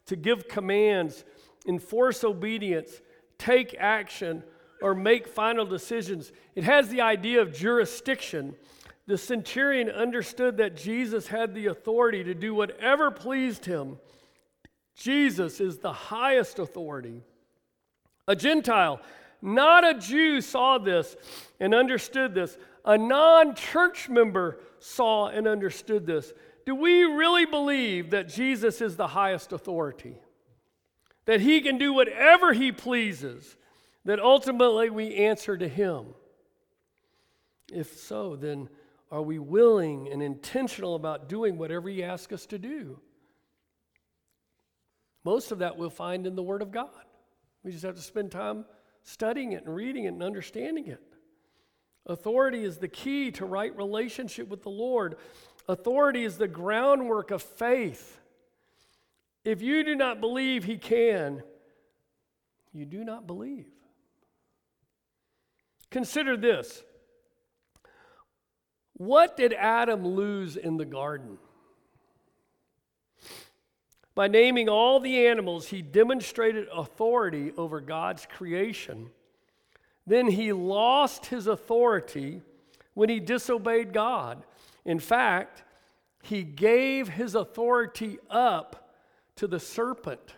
to 0.06 0.14
give 0.14 0.46
commands, 0.46 1.24
enforce 1.66 2.22
obedience, 2.22 3.00
take 3.38 3.74
action, 3.78 4.42
or 4.82 4.94
make 4.94 5.26
final 5.26 5.64
decisions. 5.64 6.32
It 6.54 6.64
has 6.64 6.88
the 6.88 7.00
idea 7.00 7.40
of 7.40 7.52
jurisdiction. 7.52 8.54
The 9.06 9.18
centurion 9.18 9.88
understood 9.88 10.56
that 10.58 10.76
Jesus 10.76 11.28
had 11.28 11.54
the 11.54 11.66
authority 11.66 12.24
to 12.24 12.34
do 12.34 12.54
whatever 12.54 13.10
pleased 13.10 13.64
him. 13.64 13.98
Jesus 14.94 15.60
is 15.60 15.78
the 15.78 15.92
highest 15.92 16.58
authority. 16.58 17.22
A 18.26 18.34
Gentile, 18.34 19.00
not 19.40 19.84
a 19.84 19.98
Jew, 19.98 20.40
saw 20.40 20.78
this 20.78 21.16
and 21.60 21.74
understood 21.74 22.34
this. 22.34 22.58
A 22.84 22.98
non 22.98 23.54
church 23.54 24.08
member 24.08 24.58
saw 24.78 25.28
and 25.28 25.46
understood 25.46 26.06
this. 26.06 26.32
Do 26.64 26.74
we 26.74 27.04
really 27.04 27.46
believe 27.46 28.10
that 28.10 28.28
Jesus 28.28 28.80
is 28.80 28.96
the 28.96 29.06
highest 29.06 29.52
authority? 29.52 30.16
That 31.26 31.40
he 31.40 31.60
can 31.60 31.78
do 31.78 31.92
whatever 31.92 32.52
he 32.52 32.72
pleases? 32.72 33.56
That 34.04 34.20
ultimately 34.20 34.90
we 34.90 35.14
answer 35.16 35.56
to 35.56 35.68
him? 35.68 36.06
If 37.72 37.98
so, 37.98 38.36
then 38.36 38.68
are 39.10 39.22
we 39.22 39.38
willing 39.38 40.08
and 40.10 40.22
intentional 40.22 40.94
about 40.94 41.28
doing 41.28 41.58
whatever 41.58 41.88
he 41.88 42.02
asks 42.02 42.32
us 42.32 42.46
to 42.46 42.58
do? 42.58 43.00
Most 45.24 45.50
of 45.50 45.58
that 45.58 45.76
we'll 45.76 45.90
find 45.90 46.26
in 46.26 46.36
the 46.36 46.42
Word 46.42 46.62
of 46.62 46.70
God. 46.70 46.90
We 47.64 47.72
just 47.72 47.84
have 47.84 47.96
to 47.96 48.02
spend 48.02 48.30
time 48.30 48.64
studying 49.02 49.52
it 49.52 49.64
and 49.64 49.74
reading 49.74 50.04
it 50.04 50.08
and 50.12 50.22
understanding 50.22 50.86
it. 50.86 51.02
Authority 52.06 52.62
is 52.62 52.78
the 52.78 52.86
key 52.86 53.32
to 53.32 53.44
right 53.44 53.76
relationship 53.76 54.48
with 54.48 54.62
the 54.62 54.70
Lord. 54.70 55.16
Authority 55.68 56.22
is 56.22 56.38
the 56.38 56.46
groundwork 56.46 57.32
of 57.32 57.42
faith. 57.42 58.20
If 59.46 59.62
you 59.62 59.84
do 59.84 59.94
not 59.94 60.20
believe 60.20 60.64
he 60.64 60.76
can, 60.76 61.40
you 62.72 62.84
do 62.84 63.04
not 63.04 63.28
believe. 63.28 63.68
Consider 65.88 66.36
this. 66.36 66.82
What 68.94 69.36
did 69.36 69.52
Adam 69.52 70.04
lose 70.04 70.56
in 70.56 70.78
the 70.78 70.84
garden? 70.84 71.38
By 74.16 74.26
naming 74.26 74.68
all 74.68 74.98
the 74.98 75.28
animals, 75.28 75.68
he 75.68 75.80
demonstrated 75.80 76.66
authority 76.74 77.52
over 77.56 77.80
God's 77.80 78.26
creation. 78.26 79.10
Then 80.08 80.26
he 80.26 80.52
lost 80.52 81.26
his 81.26 81.46
authority 81.46 82.42
when 82.94 83.08
he 83.08 83.20
disobeyed 83.20 83.92
God. 83.92 84.44
In 84.84 84.98
fact, 84.98 85.62
he 86.24 86.42
gave 86.42 87.10
his 87.10 87.36
authority 87.36 88.18
up 88.28 88.82
to 89.36 89.46
the 89.46 89.60
serpent. 89.60 90.34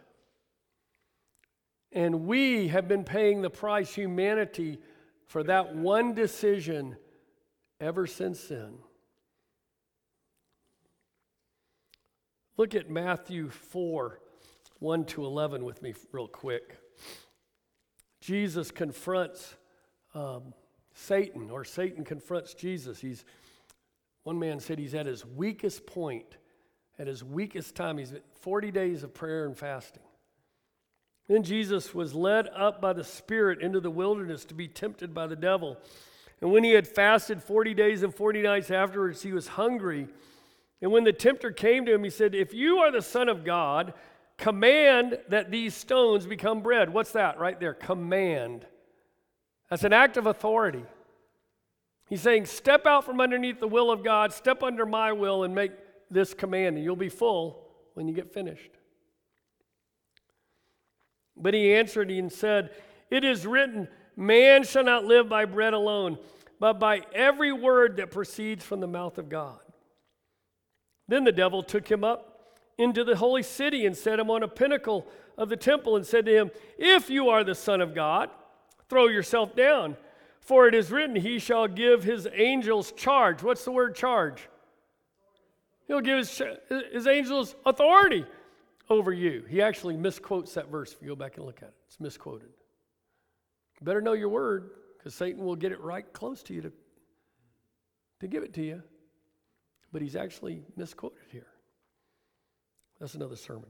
And 1.92 2.26
we 2.26 2.68
have 2.68 2.86
been 2.86 3.04
paying 3.04 3.42
the 3.42 3.50
price, 3.50 3.94
humanity, 3.94 4.78
for 5.26 5.42
that 5.44 5.74
one 5.74 6.14
decision 6.14 6.96
ever 7.80 8.06
since 8.06 8.48
then. 8.48 8.74
Look 12.56 12.74
at 12.74 12.90
Matthew 12.90 13.48
4 13.50 14.20
1 14.80 15.04
to 15.06 15.24
11 15.24 15.64
with 15.64 15.82
me, 15.82 15.92
real 16.12 16.28
quick. 16.28 16.78
Jesus 18.20 18.70
confronts 18.70 19.54
um, 20.14 20.54
Satan, 20.94 21.50
or 21.50 21.64
Satan 21.64 22.04
confronts 22.04 22.54
Jesus. 22.54 23.00
He's 23.00 23.24
one 24.22 24.38
man 24.38 24.60
said 24.60 24.78
he's 24.78 24.94
at 24.94 25.06
his 25.06 25.24
weakest 25.24 25.86
point, 25.86 26.37
at 26.98 27.06
his 27.06 27.22
weakest 27.22 27.74
time. 27.74 27.98
He's 27.98 28.12
40 28.40 28.70
days 28.70 29.02
of 29.02 29.14
prayer 29.14 29.46
and 29.46 29.56
fasting. 29.56 30.02
Then 31.28 31.42
Jesus 31.42 31.94
was 31.94 32.14
led 32.14 32.48
up 32.56 32.80
by 32.80 32.94
the 32.94 33.04
Spirit 33.04 33.60
into 33.60 33.80
the 33.80 33.90
wilderness 33.90 34.44
to 34.46 34.54
be 34.54 34.66
tempted 34.66 35.12
by 35.12 35.26
the 35.26 35.36
devil. 35.36 35.76
And 36.40 36.50
when 36.50 36.64
he 36.64 36.72
had 36.72 36.88
fasted 36.88 37.42
40 37.42 37.74
days 37.74 38.02
and 38.02 38.14
40 38.14 38.42
nights 38.42 38.70
afterwards, 38.70 39.22
he 39.22 39.32
was 39.32 39.48
hungry. 39.48 40.08
And 40.80 40.90
when 40.90 41.04
the 41.04 41.12
tempter 41.12 41.50
came 41.50 41.84
to 41.84 41.92
him, 41.92 42.04
he 42.04 42.10
said, 42.10 42.34
If 42.34 42.54
you 42.54 42.78
are 42.78 42.90
the 42.90 43.02
Son 43.02 43.28
of 43.28 43.44
God, 43.44 43.92
command 44.38 45.18
that 45.28 45.50
these 45.50 45.74
stones 45.74 46.26
become 46.26 46.62
bread. 46.62 46.92
What's 46.92 47.12
that 47.12 47.38
right 47.38 47.58
there? 47.58 47.74
Command. 47.74 48.64
That's 49.68 49.84
an 49.84 49.92
act 49.92 50.16
of 50.16 50.26
authority. 50.26 50.84
He's 52.08 52.22
saying, 52.22 52.46
Step 52.46 52.86
out 52.86 53.04
from 53.04 53.20
underneath 53.20 53.60
the 53.60 53.68
will 53.68 53.90
of 53.90 54.02
God, 54.02 54.32
step 54.32 54.62
under 54.62 54.86
my 54.86 55.12
will, 55.12 55.42
and 55.44 55.54
make 55.54 55.72
this 56.10 56.34
command, 56.34 56.76
and 56.76 56.84
you'll 56.84 56.96
be 56.96 57.08
full 57.08 57.66
when 57.94 58.08
you 58.08 58.14
get 58.14 58.32
finished. 58.32 58.70
But 61.36 61.54
he 61.54 61.74
answered 61.74 62.10
and 62.10 62.32
said, 62.32 62.70
It 63.10 63.24
is 63.24 63.46
written, 63.46 63.88
Man 64.16 64.64
shall 64.64 64.84
not 64.84 65.04
live 65.04 65.28
by 65.28 65.44
bread 65.44 65.74
alone, 65.74 66.18
but 66.58 66.80
by 66.80 67.02
every 67.14 67.52
word 67.52 67.96
that 67.98 68.10
proceeds 68.10 68.64
from 68.64 68.80
the 68.80 68.86
mouth 68.86 69.18
of 69.18 69.28
God. 69.28 69.60
Then 71.06 71.24
the 71.24 71.32
devil 71.32 71.62
took 71.62 71.88
him 71.88 72.04
up 72.04 72.56
into 72.76 73.04
the 73.04 73.16
holy 73.16 73.42
city 73.42 73.86
and 73.86 73.96
set 73.96 74.18
him 74.18 74.30
on 74.30 74.42
a 74.42 74.48
pinnacle 74.48 75.06
of 75.36 75.48
the 75.48 75.56
temple 75.56 75.96
and 75.96 76.04
said 76.04 76.26
to 76.26 76.32
him, 76.32 76.50
If 76.78 77.08
you 77.08 77.28
are 77.28 77.44
the 77.44 77.54
Son 77.54 77.80
of 77.80 77.94
God, 77.94 78.30
throw 78.88 79.06
yourself 79.06 79.54
down. 79.54 79.96
For 80.40 80.66
it 80.66 80.74
is 80.74 80.90
written, 80.90 81.16
He 81.16 81.38
shall 81.38 81.68
give 81.68 82.04
His 82.04 82.26
angels 82.32 82.92
charge. 82.92 83.42
What's 83.42 83.64
the 83.64 83.70
word 83.70 83.94
charge? 83.94 84.48
He'll 85.88 86.00
give 86.00 86.18
His, 86.18 86.42
his 86.92 87.06
angels 87.06 87.56
authority 87.66 88.24
over 88.88 89.12
you. 89.12 89.44
He 89.48 89.60
actually 89.60 89.96
misquotes 89.96 90.54
that 90.54 90.70
verse 90.70 90.92
if 90.92 91.02
you 91.02 91.08
go 91.08 91.16
back 91.16 91.36
and 91.36 91.46
look 91.46 91.58
at 91.62 91.68
it. 91.68 91.74
It's 91.86 91.98
misquoted. 91.98 92.48
You 93.80 93.84
better 93.84 94.00
know 94.00 94.12
your 94.12 94.28
word 94.28 94.70
because 94.96 95.14
Satan 95.14 95.44
will 95.44 95.56
get 95.56 95.72
it 95.72 95.80
right 95.80 96.10
close 96.12 96.42
to 96.44 96.54
you 96.54 96.62
to, 96.62 96.72
to 98.20 98.28
give 98.28 98.42
it 98.42 98.54
to 98.54 98.62
you. 98.62 98.82
But 99.92 100.02
he's 100.02 100.16
actually 100.16 100.62
misquoted 100.76 101.18
here. 101.32 101.46
That's 103.00 103.14
another 103.14 103.36
sermon. 103.36 103.68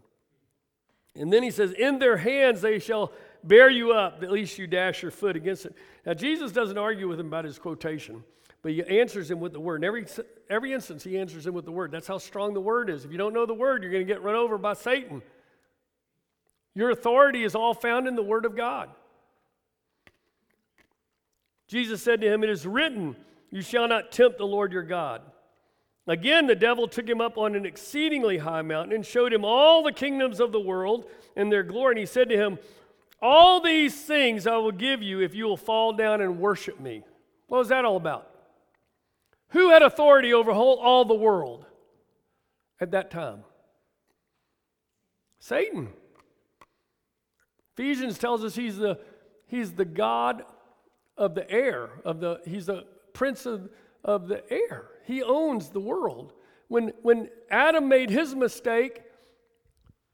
And 1.14 1.32
then 1.32 1.42
he 1.42 1.50
says, 1.50 1.72
In 1.72 1.98
their 1.98 2.16
hands 2.16 2.60
they 2.60 2.78
shall 2.78 3.12
bear 3.44 3.68
you 3.70 3.92
up, 3.92 4.22
at 4.22 4.30
least 4.30 4.58
you 4.58 4.66
dash 4.66 5.02
your 5.02 5.10
foot 5.10 5.36
against 5.36 5.66
it. 5.66 5.74
Now, 6.06 6.14
Jesus 6.14 6.52
doesn't 6.52 6.78
argue 6.78 7.08
with 7.08 7.20
him 7.20 7.26
about 7.26 7.44
his 7.44 7.58
quotation, 7.58 8.24
but 8.62 8.72
he 8.72 8.82
answers 8.82 9.30
him 9.30 9.40
with 9.40 9.52
the 9.52 9.60
word. 9.60 9.76
In 9.76 9.84
every, 9.84 10.06
every 10.50 10.72
instance, 10.72 11.04
he 11.04 11.18
answers 11.18 11.46
him 11.46 11.54
with 11.54 11.64
the 11.64 11.72
word. 11.72 11.90
That's 11.90 12.08
how 12.08 12.18
strong 12.18 12.54
the 12.54 12.60
word 12.60 12.90
is. 12.90 13.04
If 13.04 13.12
you 13.12 13.18
don't 13.18 13.32
know 13.32 13.46
the 13.46 13.54
word, 13.54 13.82
you're 13.82 13.92
going 13.92 14.06
to 14.06 14.12
get 14.12 14.22
run 14.22 14.34
over 14.34 14.58
by 14.58 14.74
Satan. 14.74 15.22
Your 16.74 16.90
authority 16.90 17.44
is 17.44 17.54
all 17.54 17.74
found 17.74 18.06
in 18.06 18.16
the 18.16 18.22
word 18.22 18.44
of 18.44 18.56
God. 18.56 18.90
Jesus 21.68 22.02
said 22.02 22.20
to 22.20 22.32
him, 22.32 22.42
It 22.42 22.50
is 22.50 22.66
written, 22.66 23.16
You 23.50 23.62
shall 23.62 23.86
not 23.86 24.10
tempt 24.10 24.38
the 24.38 24.46
Lord 24.46 24.72
your 24.72 24.82
God. 24.82 25.22
Again, 26.06 26.46
the 26.46 26.54
devil 26.54 26.88
took 26.88 27.06
him 27.06 27.20
up 27.20 27.36
on 27.36 27.54
an 27.54 27.66
exceedingly 27.66 28.38
high 28.38 28.62
mountain 28.62 28.94
and 28.94 29.04
showed 29.04 29.32
him 29.32 29.44
all 29.44 29.82
the 29.82 29.92
kingdoms 29.92 30.40
of 30.40 30.52
the 30.52 30.60
world 30.60 31.04
and 31.36 31.52
their 31.52 31.62
glory. 31.62 31.92
And 31.92 31.98
he 32.00 32.06
said 32.06 32.30
to 32.30 32.36
him, 32.36 32.58
All 33.20 33.60
these 33.60 33.94
things 33.94 34.46
I 34.46 34.56
will 34.56 34.72
give 34.72 35.02
you 35.02 35.20
if 35.20 35.34
you 35.34 35.44
will 35.44 35.58
fall 35.58 35.92
down 35.92 36.22
and 36.22 36.40
worship 36.40 36.80
me. 36.80 37.04
What 37.46 37.58
was 37.58 37.68
that 37.68 37.84
all 37.84 37.96
about? 37.96 38.30
Who 39.50 39.70
had 39.70 39.82
authority 39.82 40.32
over 40.34 40.52
whole, 40.52 40.76
all 40.76 41.04
the 41.04 41.14
world 41.14 41.64
at 42.80 42.90
that 42.90 43.10
time? 43.10 43.44
Satan. 45.40 45.88
Ephesians 47.76 48.18
tells 48.18 48.44
us 48.44 48.56
he's 48.56 48.76
the, 48.76 48.98
he's 49.46 49.72
the 49.72 49.84
God 49.84 50.42
of 51.16 51.34
the 51.34 51.50
air, 51.50 51.90
of 52.04 52.20
the, 52.20 52.40
he's 52.44 52.66
the 52.66 52.84
prince 53.12 53.46
of, 53.46 53.68
of 54.04 54.28
the 54.28 54.42
air. 54.52 54.88
He 55.04 55.22
owns 55.22 55.70
the 55.70 55.80
world. 55.80 56.32
When, 56.68 56.92
when 57.02 57.30
Adam 57.50 57.88
made 57.88 58.10
his 58.10 58.34
mistake, 58.34 59.02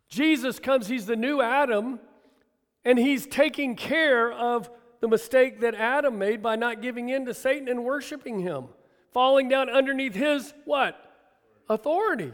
Jesus 0.08 0.58
comes, 0.60 0.86
he's 0.86 1.06
the 1.06 1.16
new 1.16 1.42
Adam, 1.42 1.98
and 2.84 2.98
he's 2.98 3.26
taking 3.26 3.74
care 3.74 4.30
of 4.30 4.70
the 5.00 5.08
mistake 5.08 5.60
that 5.60 5.74
Adam 5.74 6.18
made 6.18 6.42
by 6.42 6.56
not 6.56 6.80
giving 6.80 7.08
in 7.08 7.26
to 7.26 7.34
Satan 7.34 7.68
and 7.68 7.82
worshiping 7.84 8.40
him, 8.40 8.68
falling 9.14 9.48
down 9.48 9.70
underneath 9.70 10.14
his 10.14 10.52
what? 10.66 11.00
Authority. 11.70 12.32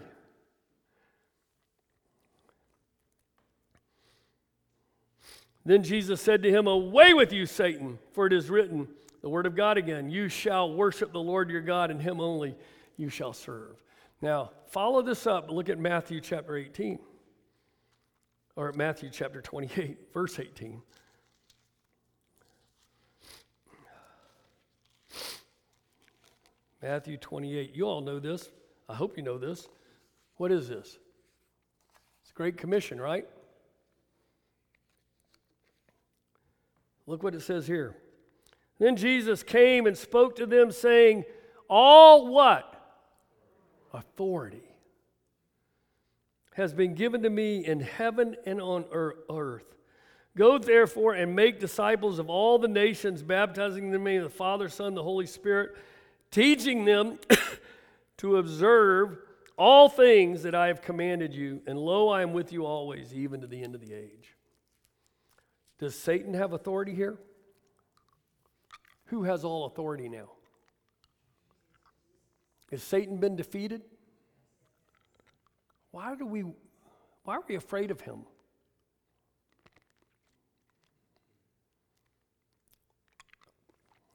Then 5.65 5.85
Jesus 5.85 6.21
said 6.21 6.43
to 6.43 6.51
him, 6.51 6.67
Away 6.67 7.15
with 7.15 7.33
you, 7.33 7.47
Satan, 7.47 7.99
for 8.13 8.27
it 8.27 8.33
is 8.33 8.51
written, 8.51 8.89
the 9.23 9.29
word 9.29 9.45
of 9.45 9.55
God 9.55 9.77
again, 9.77 10.11
you 10.11 10.29
shall 10.29 10.73
worship 10.73 11.13
the 11.13 11.21
Lord 11.21 11.51
your 11.51 11.61
God, 11.61 11.91
and 11.91 12.01
him 12.01 12.21
only 12.21 12.57
you 12.97 13.11
shall 13.11 13.35
serve. 13.35 13.77
Now, 14.23 14.51
follow 14.69 15.03
this 15.03 15.27
up. 15.27 15.51
Look 15.51 15.69
at 15.69 15.79
Matthew 15.79 16.23
chapter 16.23 16.57
18, 16.57 16.99
or 18.57 18.73
Matthew 18.73 19.11
chapter 19.13 19.43
28, 19.43 19.99
verse 20.15 20.39
18. 20.39 20.81
Matthew 26.83 27.17
28. 27.17 27.75
You 27.75 27.85
all 27.85 28.01
know 28.01 28.19
this. 28.19 28.51
I 28.89 28.95
hope 28.95 29.17
you 29.17 29.23
know 29.23 29.39
this. 29.39 29.69
What 30.37 30.51
is 30.51 30.69
this? 30.69 30.99
It's 32.23 32.31
a 32.31 32.35
Great 32.35 32.57
Commission, 32.57 33.01
right? 33.01 33.27
Look 37.07 37.23
what 37.23 37.35
it 37.35 37.43
says 37.43 37.67
here. 37.67 37.97
Then 38.79 38.97
Jesus 38.97 39.43
came 39.43 39.87
and 39.87 39.97
spoke 39.97 40.37
to 40.37 40.47
them, 40.47 40.71
saying, 40.71 41.25
All 41.69 42.29
what? 42.29 42.67
Authority 43.93 44.63
has 46.55 46.73
been 46.73 46.95
given 46.95 47.23
to 47.23 47.31
me 47.31 47.65
in 47.65 47.81
heaven 47.81 48.37
and 48.47 48.61
on 48.61 48.85
earth. 48.93 49.65
Go 50.37 50.59
therefore 50.59 51.15
and 51.15 51.35
make 51.35 51.59
disciples 51.59 52.19
of 52.19 52.31
all 52.31 52.59
the 52.59 52.69
nations, 52.69 53.23
baptizing 53.23 53.91
them 53.91 53.95
in 53.95 54.05
the 54.05 54.11
name 54.11 54.23
of 54.23 54.31
the 54.31 54.37
Father, 54.37 54.69
Son, 54.69 54.95
the 54.95 55.03
Holy 55.03 55.27
Spirit, 55.27 55.77
teaching 56.31 56.85
them 56.85 57.19
to 58.19 58.37
observe 58.37 59.19
all 59.57 59.89
things 59.89 60.43
that 60.43 60.55
I 60.55 60.69
have 60.69 60.81
commanded 60.83 61.35
you. 61.35 61.63
And 61.67 61.79
lo, 61.79 62.09
I 62.09 62.23
am 62.23 62.33
with 62.33 62.53
you 62.53 62.65
always, 62.65 63.13
even 63.13 63.41
to 63.43 63.47
the 63.47 63.63
end 63.63 63.75
of 63.75 63.81
the 63.81 63.93
age. 63.93 64.37
Does 65.79 65.95
Satan 65.95 66.35
have 66.35 66.53
authority 66.53 66.95
here? 66.95 67.19
Who 69.07 69.25
has 69.25 69.45
all 69.45 69.67
authority 69.67 70.09
now? 70.09 70.31
Has 72.71 72.83
Satan 72.83 73.17
been 73.17 73.35
defeated? 73.35 73.83
Why 75.91 76.15
do 76.15 76.25
we 76.25 76.45
why 77.25 77.37
are 77.37 77.45
we 77.47 77.57
afraid 77.57 77.91
of 77.91 78.01
him? 78.01 78.21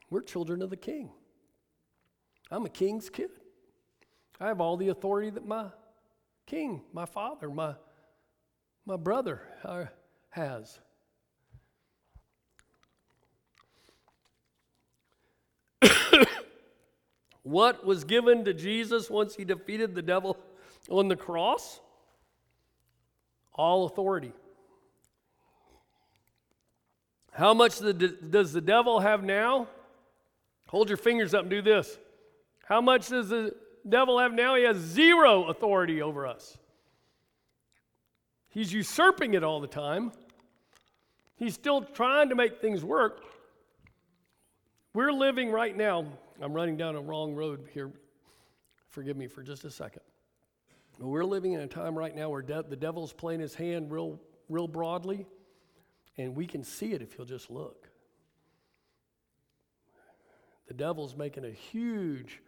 We're 0.08 0.22
children 0.22 0.62
of 0.62 0.70
the 0.70 0.76
king. 0.76 1.10
I'm 2.50 2.64
a 2.64 2.68
king's 2.68 3.10
kid. 3.10 3.30
I 4.38 4.48
have 4.48 4.60
all 4.60 4.76
the 4.76 4.88
authority 4.88 5.30
that 5.30 5.46
my 5.46 5.66
king, 6.46 6.82
my 6.92 7.06
father, 7.06 7.48
my, 7.48 7.74
my 8.84 8.96
brother 8.96 9.40
uh, 9.64 9.86
has. 10.30 10.78
what 17.42 17.84
was 17.84 18.04
given 18.04 18.44
to 18.44 18.54
Jesus 18.54 19.10
once 19.10 19.34
he 19.34 19.44
defeated 19.44 19.94
the 19.94 20.02
devil 20.02 20.36
on 20.88 21.08
the 21.08 21.16
cross? 21.16 21.80
All 23.54 23.86
authority. 23.86 24.32
How 27.32 27.54
much 27.54 27.78
does 27.80 28.52
the 28.52 28.60
devil 28.60 29.00
have 29.00 29.24
now? 29.24 29.66
Hold 30.68 30.88
your 30.88 30.96
fingers 30.96 31.34
up 31.34 31.42
and 31.42 31.50
do 31.50 31.60
this. 31.62 31.98
How 32.66 32.80
much 32.80 33.08
does 33.08 33.28
the 33.28 33.54
devil 33.88 34.18
have 34.18 34.34
now? 34.34 34.56
He 34.56 34.64
has 34.64 34.76
zero 34.76 35.44
authority 35.44 36.02
over 36.02 36.26
us. 36.26 36.58
He's 38.48 38.72
usurping 38.72 39.34
it 39.34 39.44
all 39.44 39.60
the 39.60 39.68
time. 39.68 40.10
He's 41.36 41.54
still 41.54 41.82
trying 41.82 42.30
to 42.30 42.34
make 42.34 42.60
things 42.60 42.84
work. 42.84 43.22
We're 44.94 45.12
living 45.12 45.50
right 45.50 45.76
now, 45.76 46.06
I'm 46.40 46.54
running 46.54 46.76
down 46.76 46.96
a 46.96 47.00
wrong 47.00 47.34
road 47.34 47.68
here. 47.72 47.92
Forgive 48.88 49.16
me 49.16 49.28
for 49.28 49.42
just 49.42 49.64
a 49.64 49.70
second. 49.70 50.02
But 50.98 51.06
we're 51.06 51.24
living 51.24 51.52
in 51.52 51.60
a 51.60 51.66
time 51.66 51.96
right 51.96 52.16
now 52.16 52.30
where 52.30 52.42
de- 52.42 52.64
the 52.68 52.76
devil's 52.76 53.12
playing 53.12 53.40
his 53.40 53.54
hand 53.54 53.92
real, 53.92 54.18
real 54.48 54.66
broadly, 54.66 55.26
and 56.16 56.34
we 56.34 56.46
can 56.46 56.64
see 56.64 56.92
it 56.92 57.02
if 57.02 57.16
you'll 57.16 57.26
just 57.26 57.50
look. 57.50 57.88
The 60.66 60.74
devil's 60.74 61.14
making 61.14 61.44
a 61.44 61.50
huge 61.50 62.40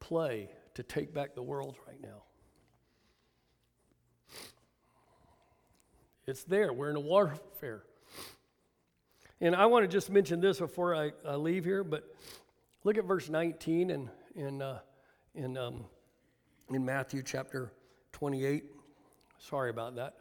play 0.00 0.50
to 0.74 0.82
take 0.82 1.12
back 1.12 1.34
the 1.34 1.42
world 1.42 1.76
right 1.86 2.00
now. 2.00 2.22
It's 6.26 6.44
there. 6.44 6.72
We're 6.72 6.90
in 6.90 6.96
a 6.96 7.00
warfare. 7.00 7.84
And 9.40 9.56
I 9.56 9.66
want 9.66 9.84
to 9.84 9.88
just 9.88 10.10
mention 10.10 10.40
this 10.40 10.58
before 10.58 10.94
I, 10.94 11.12
I 11.26 11.36
leave 11.36 11.64
here, 11.64 11.82
but 11.82 12.04
look 12.84 12.98
at 12.98 13.04
verse 13.04 13.28
19 13.28 13.90
in, 13.90 14.10
in, 14.34 14.60
uh, 14.60 14.80
in, 15.34 15.56
um, 15.56 15.84
in 16.70 16.84
Matthew 16.84 17.22
chapter 17.22 17.72
28. 18.12 18.64
Sorry 19.38 19.70
about 19.70 19.96
that. 19.96 20.16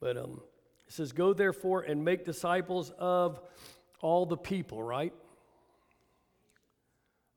But 0.00 0.16
um, 0.16 0.40
it 0.86 0.92
says, 0.92 1.12
Go 1.12 1.32
therefore 1.32 1.82
and 1.82 2.04
make 2.04 2.24
disciples 2.24 2.90
of 2.98 3.40
all 4.00 4.26
the 4.26 4.36
people, 4.36 4.82
right? 4.82 5.12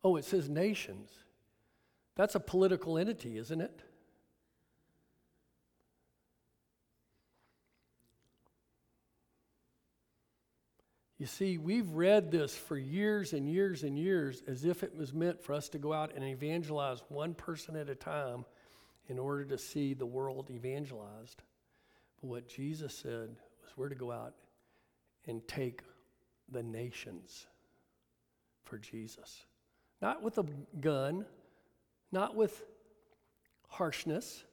Oh, 0.04 0.16
it 0.16 0.26
says 0.26 0.50
nations. 0.50 1.12
That's 2.18 2.34
a 2.34 2.40
political 2.40 2.98
entity, 2.98 3.38
isn't 3.38 3.62
it? 3.62 3.80
You 11.20 11.28
see, 11.28 11.60
we've 11.60 11.90
read 11.90 12.32
this 12.32 12.56
for 12.56 12.78
years 12.78 13.34
and 13.34 13.48
years 13.48 13.84
and 13.84 13.98
years 13.98 14.42
as 14.48 14.66
if 14.66 14.82
it 14.82 14.96
was 14.96 15.14
meant 15.14 15.44
for 15.44 15.54
us 15.54 15.70
to 15.70 15.78
go 15.78 15.94
out 15.94 16.14
and 16.16 16.24
evangelize 16.24 17.02
one 17.10 17.36
person 17.36 17.76
at 17.76 17.90
a 17.90 17.96
time 17.96 18.46
in 19.08 19.20
order 19.20 19.46
to 19.46 19.58
see 19.58 19.94
the 19.94 20.06
world 20.06 20.50
evangelized. 20.50 21.44
But 22.20 22.28
what 22.28 22.48
Jesus 22.48 22.96
said 22.96 23.30
was 23.62 23.78
we're 23.78 23.90
to 23.90 23.96
go 23.96 24.12
out 24.12 24.34
and 25.28 25.48
take 25.48 25.82
the 26.50 26.64
nations 26.64 27.46
for 28.64 28.80
Jesus. 28.80 29.46
Not 30.02 30.24
with 30.24 30.38
a 30.40 30.46
gun, 30.80 31.26
not 32.12 32.36
with 32.36 32.64
harshness, 33.68 34.44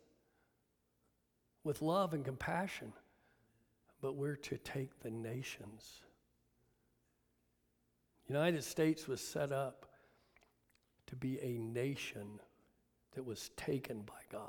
with 1.62 1.80
love 1.82 2.14
and 2.14 2.24
compassion, 2.24 2.92
but 4.00 4.16
we're 4.16 4.36
to 4.36 4.58
take 4.58 5.00
the 5.00 5.10
nations. 5.10 6.02
United 8.28 8.64
States 8.64 9.06
was 9.06 9.20
set 9.20 9.52
up 9.52 9.86
to 11.06 11.16
be 11.16 11.38
a 11.40 11.58
nation 11.58 12.40
that 13.14 13.24
was 13.24 13.50
taken 13.56 14.02
by 14.02 14.20
God. 14.32 14.48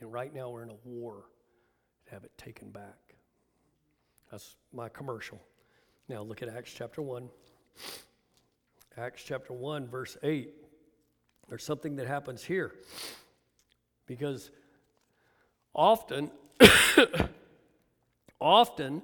And 0.00 0.12
right 0.12 0.34
now 0.34 0.50
we're 0.50 0.62
in 0.62 0.70
a 0.70 0.88
war 0.88 1.24
to 2.06 2.12
have 2.12 2.24
it 2.24 2.36
taken 2.38 2.70
back. 2.70 3.16
That's 4.30 4.56
my 4.72 4.88
commercial. 4.88 5.40
Now 6.08 6.22
look 6.22 6.42
at 6.42 6.48
Acts 6.48 6.72
chapter 6.72 7.02
1. 7.02 7.28
Acts 8.96 9.22
chapter 9.24 9.52
1, 9.52 9.88
verse 9.88 10.16
8. 10.22 10.63
There's 11.48 11.64
something 11.64 11.96
that 11.96 12.06
happens 12.06 12.44
here. 12.44 12.72
Because 14.06 14.50
often, 15.74 16.30
often 18.40 19.02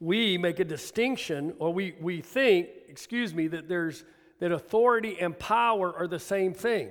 we 0.00 0.38
make 0.38 0.60
a 0.60 0.64
distinction, 0.64 1.54
or 1.58 1.72
we, 1.72 1.94
we 2.00 2.20
think, 2.20 2.68
excuse 2.88 3.34
me, 3.34 3.48
that 3.48 3.68
there's 3.68 4.04
that 4.40 4.52
authority 4.52 5.16
and 5.20 5.38
power 5.38 5.94
are 5.96 6.06
the 6.06 6.18
same 6.18 6.52
thing. 6.52 6.90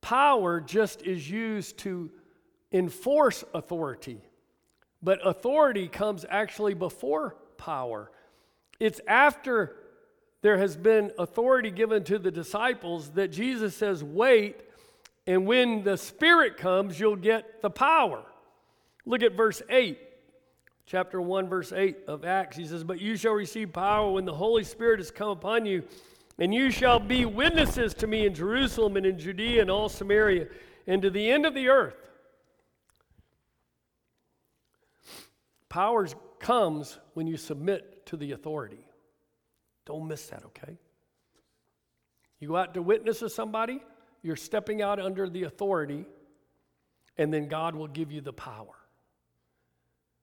Power 0.00 0.60
just 0.60 1.02
is 1.02 1.28
used 1.28 1.78
to 1.78 2.10
enforce 2.72 3.42
authority, 3.54 4.20
but 5.02 5.18
authority 5.26 5.88
comes 5.88 6.24
actually 6.28 6.74
before 6.74 7.36
power. 7.56 8.10
It's 8.78 9.00
after 9.08 9.76
there 10.40 10.58
has 10.58 10.76
been 10.76 11.10
authority 11.18 11.70
given 11.70 12.04
to 12.04 12.18
the 12.18 12.30
disciples 12.30 13.10
that 13.10 13.28
Jesus 13.28 13.74
says, 13.74 14.04
Wait, 14.04 14.60
and 15.26 15.46
when 15.46 15.82
the 15.82 15.96
Spirit 15.96 16.56
comes, 16.56 16.98
you'll 16.98 17.16
get 17.16 17.60
the 17.60 17.70
power. 17.70 18.22
Look 19.04 19.22
at 19.22 19.32
verse 19.32 19.60
8, 19.68 19.98
chapter 20.86 21.20
1, 21.20 21.48
verse 21.48 21.72
8 21.72 21.98
of 22.06 22.24
Acts. 22.24 22.56
He 22.56 22.66
says, 22.66 22.84
But 22.84 23.00
you 23.00 23.16
shall 23.16 23.32
receive 23.32 23.72
power 23.72 24.12
when 24.12 24.24
the 24.24 24.34
Holy 24.34 24.64
Spirit 24.64 25.00
has 25.00 25.10
come 25.10 25.30
upon 25.30 25.66
you, 25.66 25.82
and 26.38 26.54
you 26.54 26.70
shall 26.70 27.00
be 27.00 27.24
witnesses 27.24 27.92
to 27.94 28.06
me 28.06 28.24
in 28.24 28.34
Jerusalem 28.34 28.96
and 28.96 29.04
in 29.04 29.18
Judea 29.18 29.60
and 29.60 29.70
all 29.70 29.88
Samaria 29.88 30.46
and 30.86 31.02
to 31.02 31.10
the 31.10 31.30
end 31.30 31.44
of 31.46 31.54
the 31.54 31.68
earth. 31.68 31.96
Power 35.68 36.08
comes 36.38 36.98
when 37.14 37.26
you 37.26 37.36
submit 37.36 38.06
to 38.06 38.16
the 38.16 38.32
authority. 38.32 38.87
Don't 39.88 40.06
miss 40.06 40.26
that, 40.26 40.44
okay? 40.44 40.76
You 42.40 42.48
go 42.48 42.56
out 42.56 42.74
to 42.74 42.82
witness 42.82 43.20
to 43.20 43.30
somebody, 43.30 43.82
you're 44.22 44.36
stepping 44.36 44.82
out 44.82 45.00
under 45.00 45.30
the 45.30 45.44
authority, 45.44 46.04
and 47.16 47.32
then 47.32 47.48
God 47.48 47.74
will 47.74 47.88
give 47.88 48.12
you 48.12 48.20
the 48.20 48.34
power. 48.34 48.74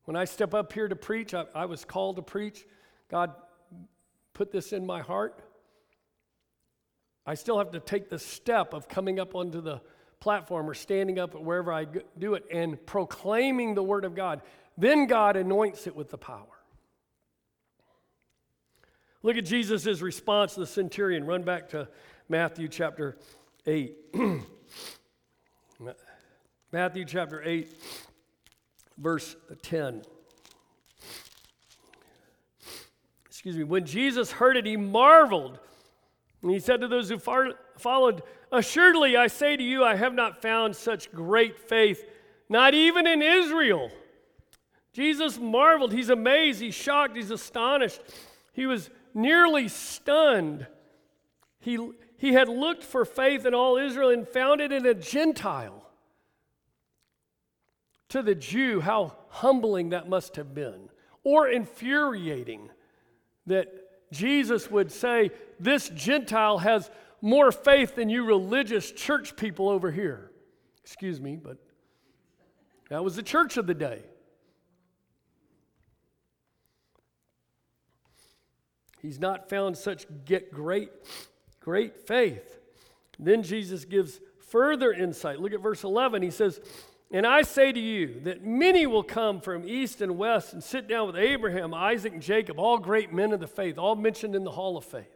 When 0.03 0.15
I 0.15 0.25
step 0.25 0.53
up 0.53 0.71
here 0.71 0.87
to 0.87 0.95
preach, 0.95 1.33
I, 1.33 1.45
I 1.55 1.65
was 1.65 1.83
called 1.83 2.17
to 2.17 2.21
preach. 2.21 2.63
God 3.09 3.33
put 4.35 4.51
this 4.51 4.71
in 4.71 4.85
my 4.85 5.01
heart. 5.01 5.41
I 7.25 7.33
still 7.33 7.57
have 7.57 7.71
to 7.71 7.79
take 7.79 8.07
the 8.07 8.19
step 8.19 8.75
of 8.75 8.87
coming 8.87 9.19
up 9.19 9.33
onto 9.33 9.61
the 9.61 9.81
platform 10.19 10.69
or 10.69 10.75
standing 10.75 11.17
up 11.17 11.33
wherever 11.33 11.73
I 11.73 11.87
do 12.19 12.35
it 12.35 12.45
and 12.51 12.85
proclaiming 12.85 13.73
the 13.73 13.81
Word 13.81 14.05
of 14.05 14.13
God. 14.13 14.41
Then 14.77 15.07
God 15.07 15.35
anoints 15.35 15.87
it 15.87 15.95
with 15.95 16.11
the 16.11 16.19
power. 16.19 16.54
Look 19.25 19.37
at 19.37 19.45
Jesus' 19.45 20.01
response 20.01 20.53
to 20.53 20.59
the 20.59 20.67
centurion. 20.67 21.25
Run 21.25 21.41
back 21.41 21.69
to 21.69 21.87
Matthew 22.29 22.67
chapter 22.67 23.17
8. 23.65 23.97
Matthew 26.71 27.05
chapter 27.05 27.41
8, 27.43 27.75
verse 28.99 29.35
10. 29.63 30.03
Excuse 33.25 33.57
me. 33.57 33.63
When 33.63 33.83
Jesus 33.83 34.29
heard 34.31 34.57
it, 34.57 34.67
he 34.67 34.77
marveled. 34.77 35.57
And 36.43 36.51
he 36.51 36.59
said 36.59 36.81
to 36.81 36.87
those 36.87 37.09
who 37.09 37.17
followed, 37.17 38.21
Assuredly, 38.51 39.17
I 39.17 39.25
say 39.25 39.57
to 39.57 39.63
you, 39.63 39.83
I 39.83 39.95
have 39.95 40.13
not 40.13 40.39
found 40.39 40.75
such 40.75 41.11
great 41.11 41.57
faith, 41.57 42.07
not 42.47 42.75
even 42.75 43.07
in 43.07 43.23
Israel. 43.23 43.89
Jesus 44.93 45.39
marveled. 45.39 45.93
He's 45.93 46.09
amazed. 46.09 46.61
He's 46.61 46.75
shocked. 46.75 47.15
He's 47.15 47.31
astonished. 47.31 48.01
He 48.53 48.67
was 48.67 48.91
nearly 49.15 49.67
stunned. 49.67 50.67
He, 51.59 51.79
he 52.17 52.33
had 52.33 52.47
looked 52.47 52.83
for 52.83 53.05
faith 53.05 53.45
in 53.45 53.55
all 53.55 53.77
Israel 53.77 54.09
and 54.09 54.27
found 54.27 54.61
it 54.61 54.71
in 54.71 54.85
a 54.85 54.93
Gentile. 54.93 55.81
To 58.09 58.21
the 58.21 58.35
Jew, 58.35 58.81
how 58.81 59.15
humbling 59.29 59.89
that 59.89 60.07
must 60.07 60.35
have 60.35 60.53
been, 60.53 60.89
or 61.23 61.47
infuriating 61.47 62.69
that 63.47 63.73
Jesus 64.11 64.69
would 64.69 64.91
say, 64.91 65.31
This 65.59 65.89
Gentile 65.89 66.59
has 66.59 66.91
more 67.21 67.51
faith 67.51 67.95
than 67.95 68.09
you 68.09 68.23
religious 68.25 68.91
church 68.91 69.35
people 69.35 69.69
over 69.69 69.91
here. 69.91 70.31
Excuse 70.83 71.19
me, 71.19 71.35
but 71.35 71.57
that 72.89 73.03
was 73.03 73.15
the 73.15 73.23
church 73.23 73.57
of 73.57 73.65
the 73.65 73.73
day. 73.73 74.03
He's 79.05 79.19
not 79.19 79.49
found 79.49 79.77
such 79.77 80.07
get 80.25 80.51
great, 80.51 80.89
great 81.59 81.95
faith. 81.95 82.59
Then 83.19 83.43
Jesus 83.43 83.85
gives 83.85 84.19
further 84.49 84.91
insight. 84.91 85.39
Look 85.39 85.53
at 85.53 85.61
verse 85.61 85.83
11. 85.83 86.23
He 86.23 86.31
says, 86.31 86.59
And 87.11 87.25
I 87.27 87.43
say 87.43 87.71
to 87.71 87.79
you 87.79 88.19
that 88.21 88.43
many 88.43 88.87
will 88.87 89.03
come 89.03 89.41
from 89.41 89.69
east 89.69 90.01
and 90.01 90.17
west 90.17 90.53
and 90.53 90.63
sit 90.63 90.87
down 90.87 91.05
with 91.05 91.17
Abraham, 91.17 91.71
Isaac, 91.71 92.13
and 92.13 92.21
Jacob, 92.21 92.59
all 92.59 92.79
great 92.79 93.13
men 93.13 93.31
of 93.31 93.39
the 93.39 93.47
faith, 93.47 93.77
all 93.77 93.95
mentioned 93.95 94.35
in 94.35 94.43
the 94.43 94.51
hall 94.51 94.75
of 94.75 94.83
faith, 94.83 95.15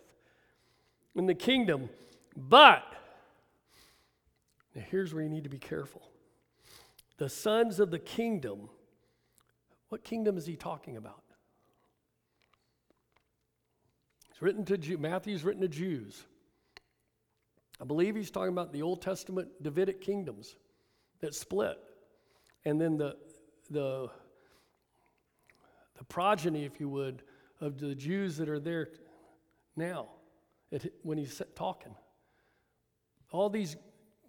in 1.16 1.26
the 1.26 1.34
kingdom. 1.34 1.90
But, 2.38 2.84
now 4.76 4.84
here's 4.92 5.16
where 5.16 5.24
you 5.24 5.30
need 5.30 5.46
to 5.46 5.50
be 5.50 5.58
careful. 5.58 6.04
The 7.18 7.28
sons 7.28 7.80
of 7.80 7.90
the 7.90 8.00
kingdom, 8.00 8.70
what 9.90 10.04
kingdom 10.04 10.38
is 10.38 10.46
he 10.46 10.56
talking 10.56 10.96
about? 10.96 11.24
It's 14.40 14.44
written 14.46 14.64
to 14.64 14.78
Jew, 14.78 14.98
Matthew's 14.98 15.44
written 15.44 15.64
to 15.64 15.68
Jews. 15.68 16.24
I 17.82 17.84
believe 17.84 18.16
he's 18.16 18.32
talking 18.32 18.54
about 18.54 18.72
the 18.72 18.82
Old 18.82 19.02
Testament 19.02 19.50
Davidic 19.62 20.00
kingdoms 20.00 20.56
that 21.20 21.36
split. 21.36 21.78
And 22.64 22.80
then 22.80 22.96
the, 22.96 23.18
the, 23.70 24.10
the 25.98 26.04
progeny, 26.06 26.64
if 26.64 26.80
you 26.80 26.88
would, 26.88 27.22
of 27.60 27.82
the 27.82 27.94
Jews 27.94 28.38
that 28.38 28.48
are 28.48 28.62
there 28.62 28.88
now 29.76 30.08
when 31.02 31.18
he's 31.18 31.42
talking. 31.54 31.94
All 33.34 33.50
these 33.50 33.76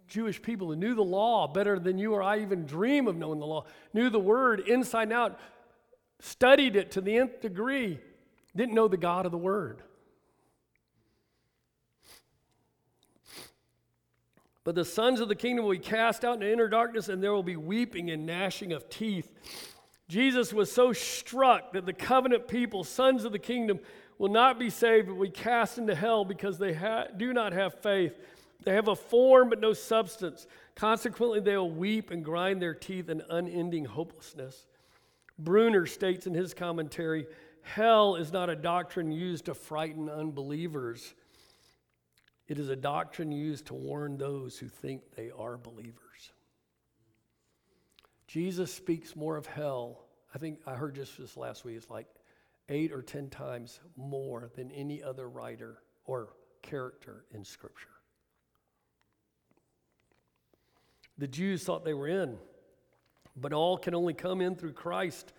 Jewish 0.08 0.42
people 0.42 0.66
who 0.66 0.74
knew 0.74 0.96
the 0.96 1.04
law 1.04 1.46
better 1.46 1.78
than 1.78 1.98
you 1.98 2.14
or 2.14 2.22
I 2.24 2.40
even 2.40 2.66
dream 2.66 3.06
of 3.06 3.14
knowing 3.14 3.38
the 3.38 3.46
law, 3.46 3.64
knew 3.94 4.10
the 4.10 4.18
word 4.18 4.58
inside 4.66 5.04
and 5.04 5.12
out, 5.12 5.38
studied 6.18 6.74
it 6.74 6.90
to 6.90 7.00
the 7.00 7.16
nth 7.16 7.40
degree, 7.40 8.00
didn't 8.56 8.74
know 8.74 8.88
the 8.88 8.96
God 8.96 9.24
of 9.24 9.30
the 9.30 9.38
word. 9.38 9.84
But 14.64 14.74
the 14.74 14.84
sons 14.84 15.20
of 15.20 15.28
the 15.28 15.34
kingdom 15.34 15.64
will 15.64 15.72
be 15.72 15.78
cast 15.78 16.24
out 16.24 16.34
into 16.34 16.52
inner 16.52 16.68
darkness, 16.68 17.08
and 17.08 17.22
there 17.22 17.32
will 17.32 17.42
be 17.42 17.56
weeping 17.56 18.10
and 18.10 18.26
gnashing 18.26 18.72
of 18.72 18.88
teeth. 18.90 19.32
Jesus 20.08 20.52
was 20.52 20.70
so 20.70 20.92
struck 20.92 21.72
that 21.72 21.86
the 21.86 21.92
covenant 21.92 22.48
people, 22.48 22.84
sons 22.84 23.24
of 23.24 23.32
the 23.32 23.38
kingdom, 23.38 23.80
will 24.18 24.28
not 24.28 24.58
be 24.58 24.68
saved, 24.68 25.06
but 25.06 25.14
will 25.14 25.24
be 25.24 25.30
cast 25.30 25.78
into 25.78 25.94
hell 25.94 26.24
because 26.24 26.58
they 26.58 26.74
ha- 26.74 27.06
do 27.16 27.32
not 27.32 27.52
have 27.52 27.80
faith. 27.80 28.18
They 28.64 28.74
have 28.74 28.88
a 28.88 28.96
form 28.96 29.48
but 29.48 29.60
no 29.60 29.72
substance. 29.72 30.46
Consequently, 30.74 31.40
they 31.40 31.56
will 31.56 31.70
weep 31.70 32.10
and 32.10 32.22
grind 32.22 32.60
their 32.60 32.74
teeth 32.74 33.08
in 33.08 33.22
unending 33.30 33.86
hopelessness. 33.86 34.66
Bruner 35.38 35.86
states 35.86 36.26
in 36.26 36.34
his 36.34 36.52
commentary 36.52 37.26
hell 37.62 38.16
is 38.16 38.32
not 38.32 38.50
a 38.50 38.56
doctrine 38.56 39.12
used 39.12 39.46
to 39.46 39.54
frighten 39.54 40.08
unbelievers 40.08 41.14
it 42.50 42.58
is 42.58 42.68
a 42.68 42.74
doctrine 42.74 43.30
used 43.30 43.66
to 43.66 43.74
warn 43.74 44.18
those 44.18 44.58
who 44.58 44.66
think 44.66 45.14
they 45.14 45.30
are 45.30 45.56
believers. 45.56 46.32
Jesus 48.26 48.74
speaks 48.74 49.14
more 49.14 49.36
of 49.36 49.46
hell. 49.46 50.00
I 50.34 50.38
think 50.38 50.58
I 50.66 50.74
heard 50.74 50.96
just 50.96 51.16
this 51.16 51.36
last 51.36 51.64
week, 51.64 51.76
it's 51.76 51.88
like 51.88 52.08
eight 52.68 52.90
or 52.90 53.02
ten 53.02 53.30
times 53.30 53.78
more 53.96 54.50
than 54.56 54.72
any 54.72 55.00
other 55.00 55.28
writer 55.28 55.78
or 56.06 56.30
character 56.60 57.24
in 57.32 57.44
Scripture. 57.44 57.86
The 61.18 61.28
Jews 61.28 61.62
thought 61.62 61.84
they 61.84 61.94
were 61.94 62.08
in, 62.08 62.36
but 63.36 63.52
all 63.52 63.78
can 63.78 63.94
only 63.94 64.14
come 64.14 64.40
in 64.40 64.56
through 64.56 64.72
Christ. 64.72 65.32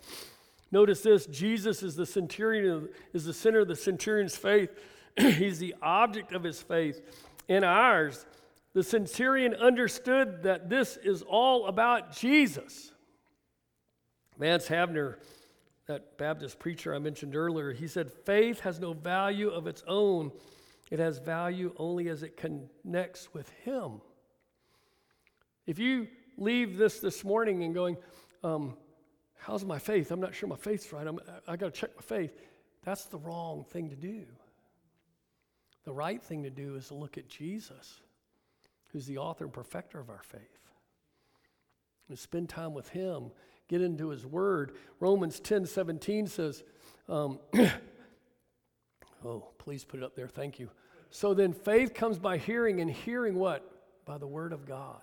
Notice 0.71 1.01
this 1.01 1.25
Jesus 1.25 1.83
is 1.83 1.97
the 1.97 2.05
centurion, 2.05 2.87
is 3.11 3.25
the 3.25 3.33
center 3.33 3.59
of 3.59 3.67
the 3.67 3.75
centurion's 3.75 4.37
faith. 4.37 4.69
He's 5.17 5.59
the 5.59 5.75
object 5.81 6.33
of 6.33 6.43
his 6.43 6.61
faith 6.61 7.01
In 7.47 7.63
ours. 7.63 8.25
The 8.73 8.83
centurion 8.83 9.53
understood 9.53 10.43
that 10.43 10.69
this 10.69 10.97
is 10.97 11.23
all 11.23 11.67
about 11.67 12.15
Jesus. 12.15 12.93
Vance 14.37 14.67
Havner, 14.69 15.17
that 15.87 16.17
Baptist 16.17 16.57
preacher 16.57 16.95
I 16.95 16.99
mentioned 16.99 17.35
earlier, 17.35 17.73
he 17.73 17.87
said, 17.87 18.11
Faith 18.11 18.61
has 18.61 18.79
no 18.79 18.93
value 18.93 19.49
of 19.49 19.67
its 19.67 19.83
own. 19.87 20.31
It 20.89 20.99
has 20.99 21.19
value 21.19 21.73
only 21.77 22.07
as 22.07 22.23
it 22.23 22.37
connects 22.37 23.33
with 23.33 23.49
Him. 23.65 24.01
If 25.67 25.77
you 25.77 26.07
leave 26.37 26.77
this 26.77 26.99
this 26.99 27.25
morning 27.25 27.63
and 27.63 27.73
going, 27.73 27.97
um, 28.43 28.77
How's 29.37 29.65
my 29.65 29.79
faith? 29.79 30.11
I'm 30.11 30.19
not 30.19 30.35
sure 30.35 30.47
my 30.47 30.55
faith's 30.55 30.93
right. 30.93 31.05
I'm, 31.05 31.19
I 31.47 31.55
got 31.55 31.73
to 31.73 31.79
check 31.79 31.89
my 31.95 32.03
faith. 32.03 32.31
That's 32.83 33.05
the 33.05 33.17
wrong 33.17 33.65
thing 33.69 33.89
to 33.89 33.95
do. 33.95 34.25
The 35.83 35.93
right 35.93 36.21
thing 36.21 36.43
to 36.43 36.49
do 36.49 36.75
is 36.75 36.87
to 36.89 36.93
look 36.93 37.17
at 37.17 37.27
Jesus, 37.27 38.01
who's 38.91 39.05
the 39.05 39.17
author 39.17 39.45
and 39.45 39.53
perfecter 39.53 39.99
of 39.99 40.09
our 40.09 40.21
faith. 40.23 40.41
And 42.09 42.19
spend 42.19 42.49
time 42.49 42.73
with 42.73 42.89
him, 42.89 43.31
get 43.67 43.81
into 43.81 44.09
his 44.09 44.25
word. 44.25 44.73
Romans 44.99 45.39
10 45.39 45.65
17 45.65 46.27
says, 46.27 46.63
um, 47.09 47.39
Oh, 49.23 49.49
please 49.57 49.83
put 49.83 49.99
it 49.99 50.03
up 50.03 50.15
there. 50.15 50.27
Thank 50.27 50.59
you. 50.59 50.69
So 51.09 51.33
then 51.33 51.53
faith 51.53 51.93
comes 51.93 52.17
by 52.17 52.37
hearing, 52.37 52.81
and 52.81 52.89
hearing 52.89 53.35
what? 53.35 53.63
By 54.05 54.17
the 54.17 54.27
word 54.27 54.53
of 54.53 54.65
God. 54.65 55.01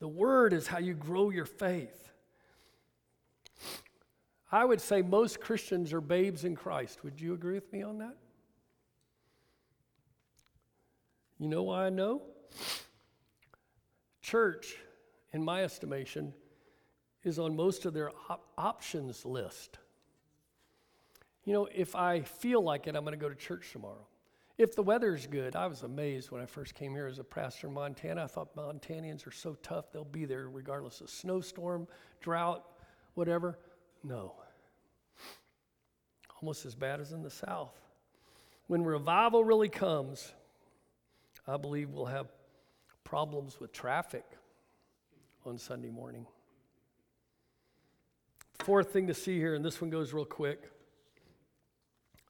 The 0.00 0.08
word 0.08 0.52
is 0.52 0.66
how 0.66 0.78
you 0.78 0.94
grow 0.94 1.30
your 1.30 1.46
faith. 1.46 2.10
I 4.52 4.64
would 4.64 4.80
say 4.80 5.02
most 5.02 5.40
Christians 5.40 5.92
are 5.92 6.00
babes 6.00 6.44
in 6.44 6.54
Christ. 6.54 7.02
Would 7.02 7.20
you 7.20 7.34
agree 7.34 7.54
with 7.54 7.72
me 7.72 7.82
on 7.82 7.98
that? 7.98 8.16
You 11.38 11.48
know 11.48 11.64
why 11.64 11.86
I 11.86 11.90
know? 11.90 12.22
Church, 14.22 14.76
in 15.32 15.44
my 15.44 15.62
estimation, 15.64 16.32
is 17.24 17.38
on 17.38 17.56
most 17.56 17.84
of 17.84 17.94
their 17.94 18.10
op- 18.28 18.46
options 18.56 19.24
list. 19.24 19.78
You 21.44 21.52
know, 21.52 21.68
if 21.74 21.94
I 21.94 22.22
feel 22.22 22.62
like 22.62 22.86
it, 22.86 22.96
I'm 22.96 23.04
going 23.04 23.18
to 23.18 23.22
go 23.22 23.28
to 23.28 23.34
church 23.34 23.72
tomorrow. 23.72 24.06
If 24.56 24.76
the 24.76 24.82
weather's 24.82 25.26
good, 25.26 25.56
I 25.56 25.66
was 25.66 25.82
amazed 25.82 26.30
when 26.30 26.40
I 26.40 26.46
first 26.46 26.74
came 26.74 26.92
here 26.92 27.06
as 27.06 27.18
a 27.18 27.24
pastor 27.24 27.66
in 27.66 27.74
Montana. 27.74 28.24
I 28.24 28.26
thought 28.28 28.54
Montanians 28.54 29.26
are 29.26 29.32
so 29.32 29.56
tough, 29.62 29.90
they'll 29.92 30.04
be 30.04 30.26
there 30.26 30.48
regardless 30.48 31.00
of 31.00 31.10
snowstorm, 31.10 31.88
drought, 32.20 32.64
whatever. 33.14 33.58
No. 34.04 34.34
Almost 36.40 36.66
as 36.66 36.74
bad 36.74 37.00
as 37.00 37.12
in 37.12 37.22
the 37.22 37.30
South. 37.30 37.74
When 38.68 38.84
revival 38.84 39.44
really 39.44 39.68
comes, 39.68 40.32
I 41.46 41.56
believe 41.56 41.90
we'll 41.90 42.06
have 42.06 42.28
problems 43.04 43.60
with 43.60 43.72
traffic 43.72 44.24
on 45.44 45.58
Sunday 45.58 45.90
morning. 45.90 46.26
Fourth 48.60 48.92
thing 48.92 49.06
to 49.08 49.14
see 49.14 49.38
here, 49.38 49.54
and 49.54 49.64
this 49.64 49.80
one 49.80 49.90
goes 49.90 50.12
real 50.12 50.24
quick 50.24 50.70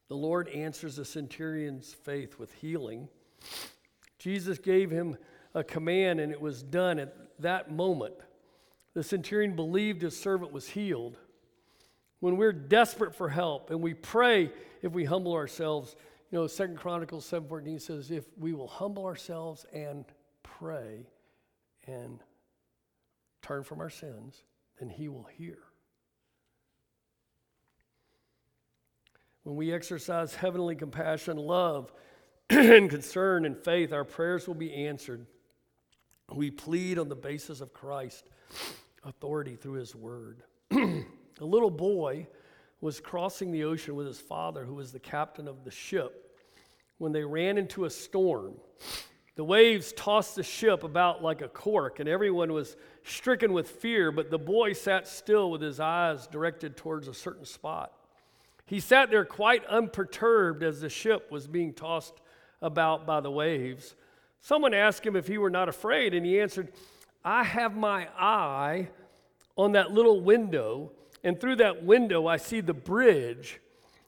the 0.07 0.15
Lord 0.15 0.49
answers 0.49 0.97
the 0.97 1.05
centurion's 1.05 1.93
faith 1.93 2.37
with 2.37 2.53
healing. 2.53 3.07
Jesus 4.19 4.59
gave 4.59 4.91
him 4.91 5.17
a 5.55 5.63
command, 5.63 6.19
and 6.19 6.31
it 6.31 6.39
was 6.39 6.61
done 6.61 6.99
at 6.99 7.15
that 7.39 7.71
moment. 7.71 8.13
The 8.93 9.03
centurion 9.03 9.55
believed 9.55 10.03
his 10.03 10.19
servant 10.19 10.51
was 10.51 10.69
healed. 10.69 11.17
When 12.19 12.37
we're 12.37 12.53
desperate 12.53 13.15
for 13.15 13.29
help 13.29 13.69
and 13.71 13.81
we 13.81 13.93
pray 13.93 14.51
if 14.81 14.91
we 14.91 15.05
humble 15.05 15.33
ourselves, 15.33 15.95
you 16.31 16.39
know, 16.39 16.47
Second 16.47 16.77
Chronicles 16.77 17.29
7:14 17.29 17.81
says, 17.81 18.11
if 18.11 18.25
we 18.37 18.53
will 18.53 18.67
humble 18.67 19.05
ourselves 19.05 19.65
and 19.73 20.05
pray 20.43 21.07
and 21.87 22.19
turn 23.41 23.63
from 23.63 23.79
our 23.79 23.89
sins, 23.89 24.43
then 24.79 24.89
he 24.89 25.07
will 25.07 25.27
hear. 25.37 25.57
When 29.43 29.55
we 29.55 29.71
exercise 29.71 30.33
heavenly 30.33 30.75
compassion, 30.75 31.37
love, 31.37 31.93
and 32.49 32.89
concern 32.89 33.45
and 33.45 33.55
faith, 33.55 33.93
our 33.93 34.03
prayers 34.03 34.47
will 34.47 34.55
be 34.55 34.73
answered. 34.73 35.27
We 36.33 36.49
plead 36.49 36.97
on 36.97 37.09
the 37.09 37.15
basis 37.15 37.61
of 37.61 37.71
Christ's 37.71 38.23
authority 39.03 39.55
through 39.55 39.79
his 39.79 39.95
word. 39.95 40.41
a 40.71 41.05
little 41.39 41.69
boy 41.69 42.27
was 42.81 42.99
crossing 42.99 43.51
the 43.51 43.63
ocean 43.63 43.95
with 43.95 44.07
his 44.07 44.19
father, 44.19 44.65
who 44.65 44.75
was 44.75 44.91
the 44.91 44.99
captain 44.99 45.47
of 45.47 45.63
the 45.63 45.71
ship, 45.71 46.31
when 46.97 47.11
they 47.11 47.23
ran 47.23 47.57
into 47.57 47.85
a 47.85 47.89
storm. 47.89 48.53
The 49.35 49.43
waves 49.43 49.91
tossed 49.93 50.35
the 50.35 50.43
ship 50.43 50.83
about 50.83 51.21
like 51.21 51.41
a 51.41 51.49
cork, 51.49 51.99
and 51.99 52.07
everyone 52.07 52.53
was 52.53 52.77
stricken 53.03 53.51
with 53.51 53.69
fear, 53.69 54.11
but 54.11 54.31
the 54.31 54.39
boy 54.39 54.73
sat 54.73 55.07
still 55.07 55.51
with 55.51 55.61
his 55.61 55.79
eyes 55.79 56.27
directed 56.27 56.77
towards 56.77 57.07
a 57.07 57.13
certain 57.13 57.45
spot. 57.45 57.91
He 58.65 58.79
sat 58.79 59.09
there 59.09 59.25
quite 59.25 59.65
unperturbed 59.65 60.63
as 60.63 60.81
the 60.81 60.89
ship 60.89 61.31
was 61.31 61.47
being 61.47 61.73
tossed 61.73 62.21
about 62.61 63.05
by 63.05 63.19
the 63.19 63.29
waves. 63.29 63.95
Someone 64.41 64.73
asked 64.73 65.05
him 65.05 65.15
if 65.15 65.27
he 65.27 65.37
were 65.37 65.49
not 65.49 65.69
afraid, 65.69 66.13
and 66.13 66.25
he 66.25 66.39
answered, 66.39 66.71
I 67.23 67.43
have 67.43 67.75
my 67.75 68.07
eye 68.17 68.89
on 69.57 69.73
that 69.73 69.91
little 69.91 70.21
window, 70.21 70.91
and 71.25 71.41
through 71.41 71.57
that 71.57 71.83
window 71.83 72.27
I 72.27 72.37
see 72.37 72.61
the 72.61 72.73
bridge, 72.73 73.59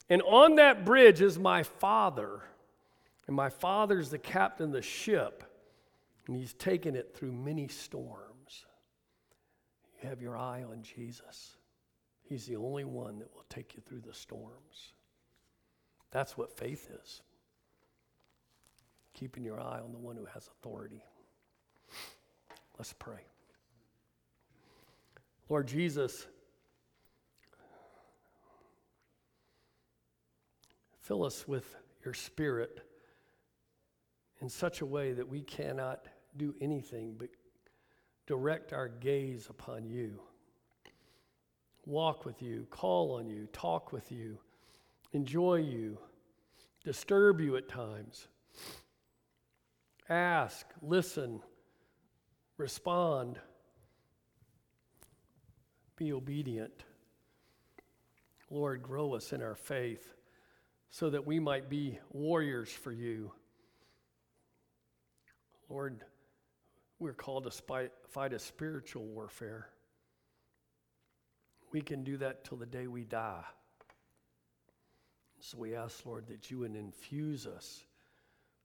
and 0.09 0.21
on 0.21 0.55
that 0.55 0.85
bridge 0.85 1.19
is 1.19 1.37
my 1.37 1.63
father, 1.63 2.41
and 3.25 3.35
my 3.35 3.49
father's 3.49 4.09
the 4.09 4.19
captain 4.19 4.67
of 4.67 4.71
the 4.71 4.81
ship, 4.81 5.43
and 6.27 6.37
he's 6.37 6.53
taken 6.53 6.95
it 6.95 7.13
through 7.13 7.33
many 7.33 7.67
storms. 7.67 8.65
You 10.01 10.07
have 10.07 10.21
your 10.21 10.37
eye 10.37 10.63
on 10.63 10.83
Jesus. 10.83 11.57
He's 12.23 12.45
the 12.45 12.55
only 12.55 12.83
one 12.83 13.19
that 13.19 13.33
will 13.33 13.45
take 13.49 13.73
you 13.75 13.81
through 13.81 14.01
the 14.01 14.13
storms. 14.13 14.93
That's 16.11 16.37
what 16.37 16.57
faith 16.57 16.89
is 17.03 17.21
keeping 19.13 19.43
your 19.43 19.59
eye 19.59 19.79
on 19.83 19.91
the 19.91 19.97
one 19.97 20.15
who 20.15 20.25
has 20.25 20.47
authority. 20.47 21.03
Let's 22.77 22.93
pray. 22.93 23.21
Lord 25.49 25.67
Jesus, 25.67 26.27
fill 31.07 31.23
us 31.23 31.47
with 31.47 31.75
your 32.03 32.13
spirit 32.13 32.81
in 34.41 34.49
such 34.49 34.81
a 34.81 34.85
way 34.85 35.13
that 35.13 35.27
we 35.27 35.41
cannot 35.41 36.05
do 36.35 36.53
anything 36.59 37.15
but 37.17 37.29
direct 38.25 38.73
our 38.73 38.89
gaze 38.89 39.47
upon 39.49 39.87
you 39.87 40.19
walk 41.85 42.25
with 42.25 42.41
you, 42.41 42.67
call 42.69 43.13
on 43.13 43.29
you, 43.29 43.47
talk 43.53 43.93
with 43.93 44.11
you, 44.11 44.37
enjoy 45.13 45.55
you, 45.55 45.97
disturb 46.83 47.39
you 47.39 47.55
at 47.55 47.69
times. 47.69 48.27
Ask, 50.09 50.65
listen, 50.81 51.39
respond, 52.57 53.39
be 55.95 56.11
obedient. 56.11 56.83
Lord, 58.49 58.83
grow 58.83 59.13
us 59.13 59.31
in 59.31 59.41
our 59.41 59.55
faith 59.55 60.13
so 60.89 61.09
that 61.09 61.27
we 61.27 61.39
might 61.39 61.69
be 61.69 61.99
warriors 62.11 62.69
for 62.69 62.91
you. 62.91 63.31
Lord, 65.69 66.03
we're 66.99 67.13
called 67.13 67.43
to 67.43 67.51
fight 67.51 68.33
a 68.33 68.39
spiritual 68.39 69.05
warfare. 69.05 69.67
We 71.71 71.81
can 71.81 72.03
do 72.03 72.17
that 72.17 72.45
till 72.45 72.57
the 72.57 72.65
day 72.65 72.87
we 72.87 73.03
die. 73.03 73.43
So 75.39 75.57
we 75.57 75.75
ask, 75.75 76.05
Lord, 76.05 76.27
that 76.27 76.49
you 76.49 76.59
would 76.59 76.75
infuse 76.75 77.45
us 77.45 77.83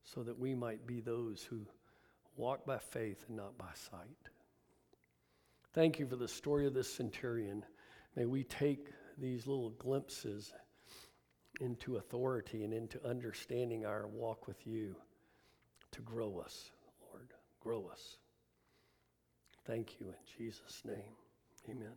so 0.04 0.22
that 0.22 0.38
we 0.38 0.54
might 0.54 0.86
be 0.86 1.00
those 1.00 1.42
who 1.42 1.66
walk 2.36 2.64
by 2.64 2.78
faith 2.78 3.24
and 3.28 3.36
not 3.36 3.58
by 3.58 3.72
sight. 3.90 4.16
Thank 5.74 5.98
you 5.98 6.06
for 6.06 6.16
the 6.16 6.28
story 6.28 6.66
of 6.66 6.74
this 6.74 6.92
centurion. 6.92 7.64
May 8.16 8.26
we 8.26 8.44
take 8.44 8.88
these 9.18 9.46
little 9.46 9.70
glimpses 9.70 10.52
into 11.60 11.96
authority 11.96 12.64
and 12.64 12.72
into 12.72 13.04
understanding 13.06 13.84
our 13.84 14.06
walk 14.06 14.46
with 14.46 14.66
you 14.66 14.96
to 15.92 16.00
grow 16.02 16.38
us, 16.38 16.70
Lord. 17.10 17.28
Grow 17.60 17.88
us. 17.92 18.16
Thank 19.66 20.00
you 20.00 20.08
in 20.08 20.14
Jesus' 20.38 20.82
name. 20.84 21.14
Amen. 21.68 21.92